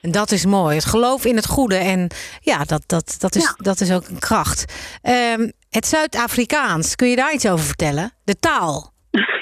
En 0.01 0.12
dat 0.12 0.31
is 0.31 0.46
mooi. 0.46 0.75
Het 0.75 0.86
geloof 0.86 1.25
in 1.25 1.36
het 1.36 1.48
goede. 1.48 1.75
En 1.75 2.08
ja, 2.41 2.63
dat, 2.63 2.84
dat, 2.88 3.17
dat, 3.20 3.36
is, 3.36 3.55
dat 3.58 3.79
is 3.79 3.93
ook 3.93 4.08
een 4.08 4.20
kracht. 4.20 4.60
Um, 5.38 5.51
het 5.70 5.86
Zuid-Afrikaans, 5.86 6.96
kun 6.96 7.08
je 7.08 7.15
daar 7.15 7.34
iets 7.34 7.50
over 7.50 7.65
vertellen? 7.65 8.12
De 8.24 8.36
taal. 8.36 8.89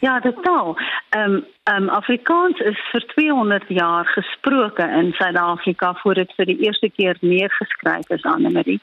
Ja, 0.00 0.20
de 0.20 0.34
taal. 0.42 0.76
Um, 1.16 1.46
um, 1.74 1.88
Afrikaans 1.88 2.58
is 2.58 2.88
voor 2.90 3.00
200 3.00 3.64
jaar 3.68 4.06
gesproken 4.06 4.90
in 4.90 5.12
Zuid-Afrika 5.12 5.94
voordat 5.94 6.26
het 6.26 6.34
voor 6.36 6.44
de 6.44 6.58
eerste 6.58 6.90
keer 6.96 7.16
neergeskryf 7.20 8.08
is 8.08 8.22
aan 8.22 8.42
de 8.42 8.50
Marie. 8.50 8.80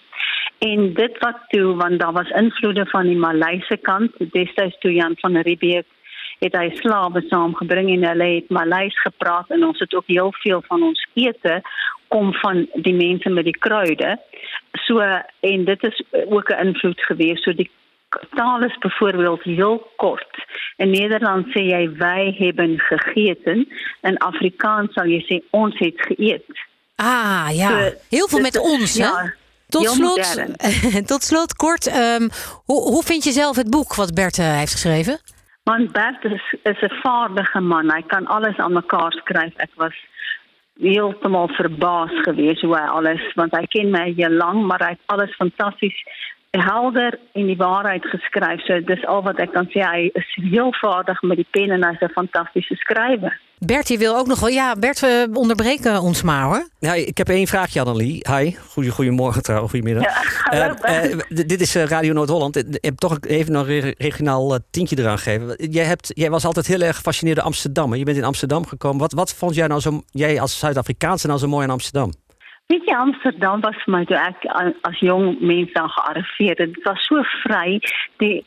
En 0.59 0.93
dit 0.93 1.17
wat 1.17 1.37
toe, 1.47 1.75
want 1.75 1.99
daar 1.99 2.11
was 2.11 2.29
invloeden 2.29 2.87
van 2.87 3.03
die 3.03 3.17
Maleise 3.17 3.77
kant, 3.77 4.11
destijds 4.31 4.77
toe 4.79 4.93
Jan 4.93 5.13
van 5.15 5.37
Riebeeck 5.37 5.85
het 6.39 6.55
hy 6.55 6.69
slawe 6.79 7.21
saamgebring 7.27 7.89
en 7.93 8.07
hulle 8.07 8.29
het 8.35 8.49
Maleis 8.49 8.95
gepraat 9.01 9.49
en 9.49 9.65
ons 9.67 9.79
het 9.79 9.93
ook 9.95 10.07
heel 10.07 10.33
veel 10.43 10.63
van 10.67 10.83
ons 10.83 11.07
ete 11.13 11.61
kom 12.07 12.33
van 12.33 12.67
die 12.73 12.93
mense 12.93 13.29
met 13.29 13.45
die 13.45 13.57
kruide. 13.57 14.17
So 14.85 14.99
en 15.39 15.65
dit 15.65 15.83
is 15.83 16.03
ook 16.11 16.49
'n 16.49 16.65
invloed 16.67 17.01
gewees. 17.01 17.43
So 17.43 17.53
die 17.53 17.69
taal 18.35 18.63
is 18.63 18.77
byvoorbeeld 18.77 19.43
heel 19.43 19.91
kort. 19.95 20.45
In 20.77 20.89
Nederland 20.89 21.45
sê 21.47 21.61
jy 21.61 21.89
wy 21.97 22.33
hebben 22.37 22.79
gegeten 22.79 23.67
en 24.01 24.17
Afrikaans 24.17 24.93
sal 24.93 25.05
jy 25.05 25.21
sê 25.27 25.43
ons 25.49 25.77
het 25.79 26.01
geëet. 26.01 26.45
Ah 26.95 27.47
ja, 27.51 27.91
heel 28.09 28.27
veel 28.27 28.39
met 28.39 28.59
ons, 28.59 28.97
hè? 28.97 29.05
Ja, 29.05 29.33
Tot 29.69 29.89
slot, 29.89 30.45
tot 31.11 31.23
slot 31.23 31.53
kort, 31.55 31.87
ehm, 31.87 32.29
hoe, 32.65 32.81
hoe 32.81 33.03
vind 33.03 33.23
je 33.23 33.31
zelf 33.31 33.55
het 33.55 33.69
boek 33.69 33.95
wat 33.95 34.13
Bert 34.13 34.37
eh, 34.37 34.57
heeft 34.57 34.71
geschreven? 34.71 35.19
Want 35.69 35.91
Bert 35.91 36.23
is, 36.25 36.55
is 36.63 36.81
'n 36.81 36.95
vaardige 37.01 37.59
man. 37.59 37.91
Hy 37.93 38.01
kan 38.01 38.25
alles 38.27 38.57
aan 38.57 38.73
mekaar 38.73 39.11
skryf. 39.11 39.53
Ek 39.55 39.73
was 39.75 39.97
heeltemal 40.79 41.47
verbaas 41.47 42.13
geweest 42.25 42.61
hoe 42.61 42.79
alles, 42.79 43.33
want 43.35 43.53
hy 43.57 43.65
ken 43.65 43.91
my 43.91 44.13
heel 44.17 44.33
lank, 44.41 44.65
maar 44.65 44.81
hy 44.85 44.89
het 44.95 45.05
alles 45.13 45.35
fantasties 45.35 45.99
helder 46.51 47.19
en 47.33 47.45
die 47.45 47.57
waarheid 47.57 48.05
geskryf. 48.05 48.61
So 48.65 48.81
dis 48.83 49.05
al 49.05 49.23
wat 49.23 49.37
ek 49.39 49.51
kan 49.53 49.65
sê. 49.69 49.79
Hy 49.91 50.09
is 50.13 50.37
heel 50.51 50.73
vaardig 50.73 51.21
met 51.21 51.37
die 51.37 51.47
pen 51.51 51.69
en 51.69 51.85
hy's 51.87 51.99
'n 52.01 52.11
fantastiese 52.11 52.75
skrywer. 52.75 53.39
Bert, 53.65 53.87
je 53.87 53.97
wil 53.97 54.15
ook 54.17 54.27
nog 54.27 54.39
wel... 54.39 54.49
Ja, 54.49 54.75
Bert, 54.75 54.99
we 54.99 55.29
onderbreken 55.33 56.01
ons 56.01 56.21
maar, 56.21 56.43
hoor. 56.43 56.67
Ja, 56.79 56.93
ik 56.93 57.17
heb 57.17 57.29
één 57.29 57.47
vraagje, 57.47 57.79
Annelie. 57.81 58.25
Hi, 58.37 58.51
goeie, 58.69 58.89
goedemorgen 58.91 59.43
trouwens, 59.43 59.71
goedemiddag. 59.71 60.05
Eh, 60.49 60.65
eh, 60.65 61.17
d- 61.19 61.49
dit 61.49 61.61
is 61.61 61.75
eh, 61.75 61.83
Radio 61.83 62.13
Noord-Holland. 62.13 62.55
Ik 62.55 62.77
heb 62.81 62.97
toch 62.97 63.17
even 63.21 63.51
nog 63.53 63.67
een 63.67 63.79
re- 63.79 63.93
regionaal 63.97 64.57
tientje 64.71 64.99
eraan 64.99 65.17
gegeven. 65.17 65.71
Jij, 65.71 65.83
hebt, 65.85 66.11
jij 66.13 66.29
was 66.29 66.45
altijd 66.45 66.67
heel 66.67 66.81
erg 66.81 66.95
gefascineerd 66.95 67.35
door 67.37 67.45
Amsterdam. 67.45 67.91
hè? 67.91 67.97
Je 67.97 68.03
bent 68.03 68.17
in 68.17 68.23
Amsterdam 68.23 68.65
gekomen. 68.67 68.99
Wat, 68.99 69.11
wat 69.13 69.33
vond 69.33 69.55
jij 69.55 69.67
nou 69.67 69.81
zo, 69.81 70.01
jij 70.11 70.39
als 70.41 70.59
Zuid-Afrikaanse 70.59 71.27
nou 71.27 71.39
zo 71.39 71.47
mooi 71.47 71.63
aan 71.65 71.71
Amsterdam? 71.71 72.11
Weet 72.69 72.85
jy 72.85 72.93
Amsterdam 72.93 73.63
was 73.65 73.77
vir 73.81 73.93
my 73.95 73.99
toe 74.05 74.17
ek 74.21 74.43
as 74.85 74.99
jong 75.01 75.39
mens 75.41 75.71
daar 75.73 75.89
gearriveer 75.89 76.59
het. 76.59 76.75
Dit 76.75 76.83
was 76.85 77.05
so 77.07 77.23
vry. 77.41 77.79
Die 78.21 78.43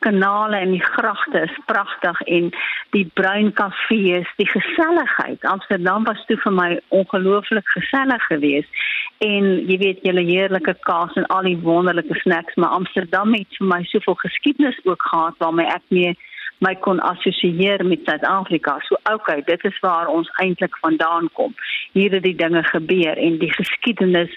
kanale 0.00 0.62
en 0.64 0.72
die 0.72 0.84
gragte 0.84 1.42
is 1.44 1.58
pragtig 1.68 2.22
en 2.36 2.48
die 2.96 3.04
bruin 3.20 3.52
kafees, 3.58 4.30
die 4.40 4.48
geselligheid. 4.48 5.44
Amsterdam 5.52 6.08
was 6.08 6.24
toe 6.30 6.38
vir 6.46 6.56
my 6.60 6.68
ongelooflik 7.00 7.68
gesellig 7.74 8.24
geweest. 8.30 8.80
En 9.28 9.50
jy 9.68 9.78
weet 9.84 10.00
julle 10.08 10.24
heerlike 10.24 10.78
kaas 10.88 11.12
en 11.20 11.28
al 11.36 11.52
die 11.52 11.58
wonderlike 11.68 12.16
snacks, 12.24 12.56
maar 12.56 12.72
Amsterdam 12.80 13.36
het 13.36 13.60
vir 13.60 13.68
my 13.74 13.82
soveel 13.92 14.16
geskiedenis 14.24 14.80
ook 14.88 15.08
gehad 15.12 15.36
waarmee 15.44 15.68
ek 15.76 15.84
mee 15.92 16.16
my 16.58 16.74
kon 16.74 17.00
assosieer 17.00 17.84
met 17.86 18.00
Suid-Afrika. 18.04 18.78
So 18.78 18.96
okay, 19.12 19.42
dit 19.44 19.64
is 19.64 19.78
waar 19.80 20.06
ons 20.06 20.30
eintlik 20.42 20.76
vandaan 20.80 21.28
kom. 21.32 21.54
Hier 21.92 22.10
het 22.10 22.22
die 22.22 22.34
dinge 22.34 22.62
gebeur 22.62 23.16
en 23.16 23.38
die 23.38 23.52
geskiedenis, 23.52 24.34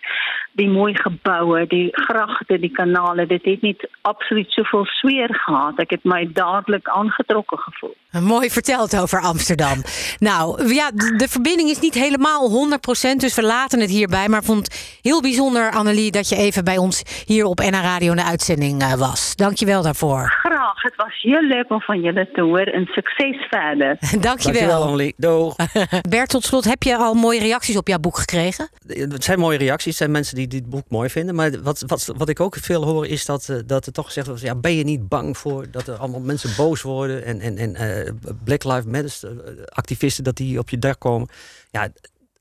die 0.51 0.69
mooi 0.69 0.95
geboue, 0.95 1.65
die 1.67 1.89
gragte, 1.91 2.59
die 2.59 2.71
kanale, 2.71 3.25
dit 3.25 3.45
het 3.45 3.61
net 3.61 3.89
absoluut 4.01 4.51
soveel 4.51 4.85
sweer 4.85 5.35
gehad. 5.45 5.79
Ek 5.79 5.95
het 5.95 6.03
my 6.03 6.25
dadelik 6.33 6.89
aangetrokke 6.89 7.57
gevoel. 7.57 7.95
Mooi 8.19 8.49
verteld 8.49 8.97
over 8.99 9.21
Amsterdam. 9.21 9.83
Nou, 10.19 10.73
ja, 10.73 10.91
de 10.91 11.27
verbinding 11.29 11.69
is 11.69 11.79
niet 11.79 11.93
helemaal 11.93 12.49
100%, 12.49 13.15
dus 13.17 13.35
we 13.35 13.43
laten 13.43 13.79
het 13.79 13.89
hierbij. 13.89 14.27
Maar 14.27 14.39
ik 14.39 14.45
vond 14.45 14.65
het 14.65 14.99
heel 15.01 15.21
bijzonder, 15.21 15.71
Annelie, 15.71 16.11
dat 16.11 16.29
je 16.29 16.35
even 16.35 16.63
bij 16.63 16.77
ons 16.77 17.23
hier 17.25 17.45
op 17.45 17.59
NH 17.59 17.81
Radio 17.81 18.09
in 18.09 18.17
de 18.17 18.23
uitzending 18.23 18.81
eh, 18.81 18.93
was. 18.93 19.35
Dank 19.35 19.57
je 19.57 19.65
wel 19.65 19.81
daarvoor. 19.81 20.31
Graag, 20.31 20.81
het 20.81 20.95
was 20.95 21.21
heel 21.21 21.41
leuk 21.41 21.69
om 21.69 21.81
van 21.81 22.01
julle 22.01 22.10
te 22.13 22.41
hoor 22.41 22.59
en 22.59 22.85
sukses 22.85 23.47
verder. 23.49 23.97
Dank 23.99 24.11
je 24.11 24.19
Dankjewel, 24.19 24.67
wel. 24.67 24.83
Annelie. 24.83 25.13
Doeg. 25.17 25.55
Bert, 26.09 26.29
tot 26.29 26.43
slot, 26.43 26.63
heb 26.63 26.83
je 26.83 26.97
al 26.97 27.13
mooie 27.13 27.39
reacties 27.39 27.77
op 27.77 27.87
jouw 27.87 27.99
boek 27.99 28.17
gekregen? 28.17 28.69
Het 28.87 29.23
zijn 29.23 29.39
mooie 29.39 29.57
reacties. 29.57 29.85
Het 29.85 29.97
zijn 29.97 30.11
mensen 30.11 30.35
die 30.35 30.47
dit 30.47 30.69
boek 30.69 30.89
mooi 30.89 31.09
vinden. 31.09 31.35
Maar 31.35 31.61
wat, 31.61 31.83
wat, 31.87 32.13
wat 32.17 32.29
ik 32.29 32.39
ook 32.39 32.55
veel 32.55 32.83
hoor 32.83 33.07
is 33.07 33.25
dat, 33.25 33.49
eh, 33.49 33.57
dat 33.65 33.85
er 33.85 33.91
toch 33.91 34.05
gezegd 34.05 34.27
wordt... 34.27 34.41
Ja, 34.41 34.55
ben 34.55 34.75
je 34.75 34.83
niet 34.83 35.07
bang 35.07 35.37
voor 35.37 35.71
dat 35.71 35.87
er 35.87 35.95
allemaal 35.95 36.19
mensen 36.19 36.49
boos 36.57 36.81
worden... 36.81 37.25
en, 37.25 37.39
en, 37.39 37.57
en 37.57 37.75
eh, 37.75 38.11
Black 38.43 38.63
Lives 38.63 38.85
Matter 38.85 39.29
eh, 39.29 39.63
activisten 39.65 40.23
dat 40.23 40.35
die 40.35 40.59
op 40.59 40.69
je 40.69 40.79
dak 40.79 40.99
komen? 40.99 41.27
Ja, 41.71 41.89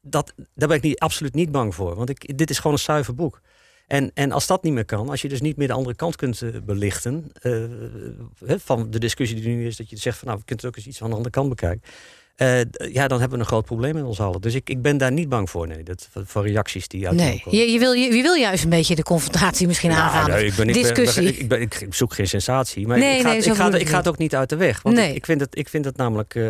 dat, 0.03 0.35
daar 0.55 0.69
ben 0.69 0.77
ik 0.77 0.83
niet, 0.83 0.99
absoluut 0.99 1.35
niet 1.35 1.53
bang 1.53 1.75
voor. 1.75 1.95
Want 1.95 2.09
ik, 2.09 2.39
dit 2.39 2.51
is 2.51 2.57
gewoon 2.57 2.73
een 2.73 2.79
zuiver 2.79 3.15
boek. 3.15 3.41
En, 3.91 4.11
en 4.15 4.33
als 4.33 4.47
dat 4.47 4.63
niet 4.63 4.73
meer 4.73 4.85
kan, 4.85 5.09
als 5.09 5.23
je 5.23 5.29
dus 5.29 5.41
niet 5.41 5.57
meer 5.57 5.67
de 5.67 5.73
andere 5.73 5.97
kant 5.97 6.17
kunt 6.17 6.43
eh, 6.43 6.51
belichten... 6.65 7.33
eh, 7.41 7.53
hè, 8.45 8.59
van 8.61 8.91
de 8.91 8.99
discussie 8.99 9.41
die 9.41 9.49
nu 9.49 9.67
is, 9.67 9.77
dat 9.77 9.91
je 9.91 9.97
zegt 9.97 10.19
van... 10.19 10.27
nou, 10.29 10.39
we 10.39 10.45
kunnen 10.45 10.65
het 10.65 10.73
ook 10.73 10.79
eens 10.79 10.87
iets 10.87 10.99
van 10.99 11.09
de 11.09 11.17
andere 11.17 11.35
kant 11.35 11.49
bekijken... 11.49 11.83
Eh, 12.41 12.61
ja, 12.93 13.09
dan 13.09 13.21
hebben 13.21 13.39
we 13.39 13.45
een 13.45 13.51
groot 13.51 13.65
probleem 13.65 13.97
in 13.97 14.05
ons 14.05 14.21
allen. 14.21 14.41
Dus 14.41 14.55
ik, 14.55 14.71
ik 14.71 14.83
ben 14.83 14.97
daar 14.99 15.13
niet 15.13 15.29
bang 15.29 15.51
voor, 15.51 15.67
nee. 15.67 15.83
Dat, 15.83 16.09
voor- 16.13 16.47
reacties 16.47 16.89
die 16.89 17.07
uit 17.09 17.17
Nee, 17.17 17.43
je, 17.51 17.57
je, 17.73 17.79
wil, 17.79 17.93
je, 17.93 18.17
je 18.17 18.23
wil 18.23 18.35
juist 18.35 18.65
een 18.65 18.71
beetje 18.71 18.95
de 18.95 19.03
confrontatie 19.03 19.67
misschien 19.67 19.91
aangaan. 19.91 20.29
Nou, 20.29 20.41
nee, 20.41 20.47
ik, 20.51 20.55
ben, 20.55 20.69
ik, 20.69 20.73
ben- 20.75 20.83
Discussie. 20.83 21.37
ik, 21.37 21.49
ben, 21.49 21.61
ik 21.61 21.87
zoek 21.91 22.15
geen 22.15 22.29
sensatie. 22.29 22.87
Maar 22.87 22.99
Nee, 22.99 23.17
ik, 23.17 23.23
ga, 23.23 23.29
nee, 23.29 23.37
ik, 23.39 23.53
ga, 23.53 23.75
ik 23.75 23.89
ga 23.89 23.97
het 23.97 24.09
ook 24.09 24.19
niet 24.19 24.35
uit 24.35 24.49
de 24.49 24.57
weg. 24.57 24.83
Want 24.83 24.97
Nee. 24.97 25.09
ik, 25.11 25.17
ik, 25.17 25.25
vind 25.25 25.41
het, 25.41 25.59
ik 25.59 25.69
vind 25.69 25.85
het 25.85 25.97
namelijk 25.97 26.35
eh, 26.35 26.49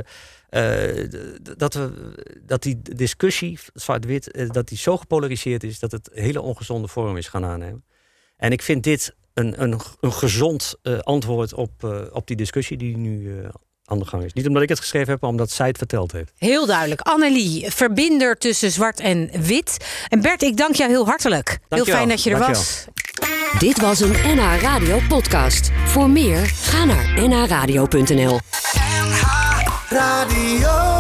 eh, 1.01 1.11
dat, 1.57 1.75
we, 1.75 2.15
dat 2.47 2.63
die 2.63 2.79
discussie, 2.83 3.59
zwart-wit, 3.75 4.49
dat 4.53 4.69
die 4.69 4.79
zo 4.79 4.97
gepolariseerd 4.97 5.65
is 5.65 5.79
dat 5.79 5.93
het 5.93 6.11
een 6.13 6.23
hele 6.23 6.41
ongezonde 6.41 6.89
vorm 6.89 7.17
is 7.17 7.29
gaan 7.29 7.45
aannemen. 7.45 7.85
En 8.37 8.53
ik 8.53 8.63
vind 8.63 8.83
dit 8.83 9.15
een, 9.35 9.63
een, 9.63 9.81
een 10.01 10.13
gezond 10.13 10.75
antwoord 11.01 11.55
op, 11.55 12.09
op 12.13 12.27
die 12.27 12.37
discussie 12.37 12.77
die 12.77 12.97
nu 12.97 13.43
aan 13.91 13.99
de 13.99 14.05
gang 14.05 14.25
is. 14.25 14.33
Niet 14.33 14.47
omdat 14.47 14.63
ik 14.63 14.69
het 14.69 14.79
geschreven 14.81 15.09
heb, 15.13 15.21
maar 15.21 15.31
omdat 15.31 15.51
zij 15.51 15.67
het 15.67 15.79
verteld 15.79 16.13
heeft. 16.13 16.33
Heel 16.39 16.67
duidelijk. 16.67 17.01
Annelie, 17.01 17.71
verbinder 17.71 18.39
tussen 18.39 18.71
zwart 18.71 19.01
en 19.01 19.31
wit. 19.41 19.77
En 20.09 20.21
Bert, 20.21 20.43
ik 20.43 20.57
dank 20.57 20.75
jou 20.75 20.91
heel 20.91 21.07
hartelijk. 21.07 21.49
Heel 21.49 21.59
Dankjewel. 21.69 21.97
fijn 21.97 22.09
dat 22.09 22.23
je 22.23 22.31
er 22.31 22.39
was. 22.39 22.85
Dit 23.59 23.81
was 23.81 24.01
een 24.01 24.13
NH 24.25 24.61
Radio 24.61 25.01
podcast. 25.09 25.71
Voor 25.87 26.11
meer, 26.11 26.47
ga 26.47 26.85
naar 26.85 27.29
nhradio.nl. 27.29 28.41
Radio. 29.89 31.00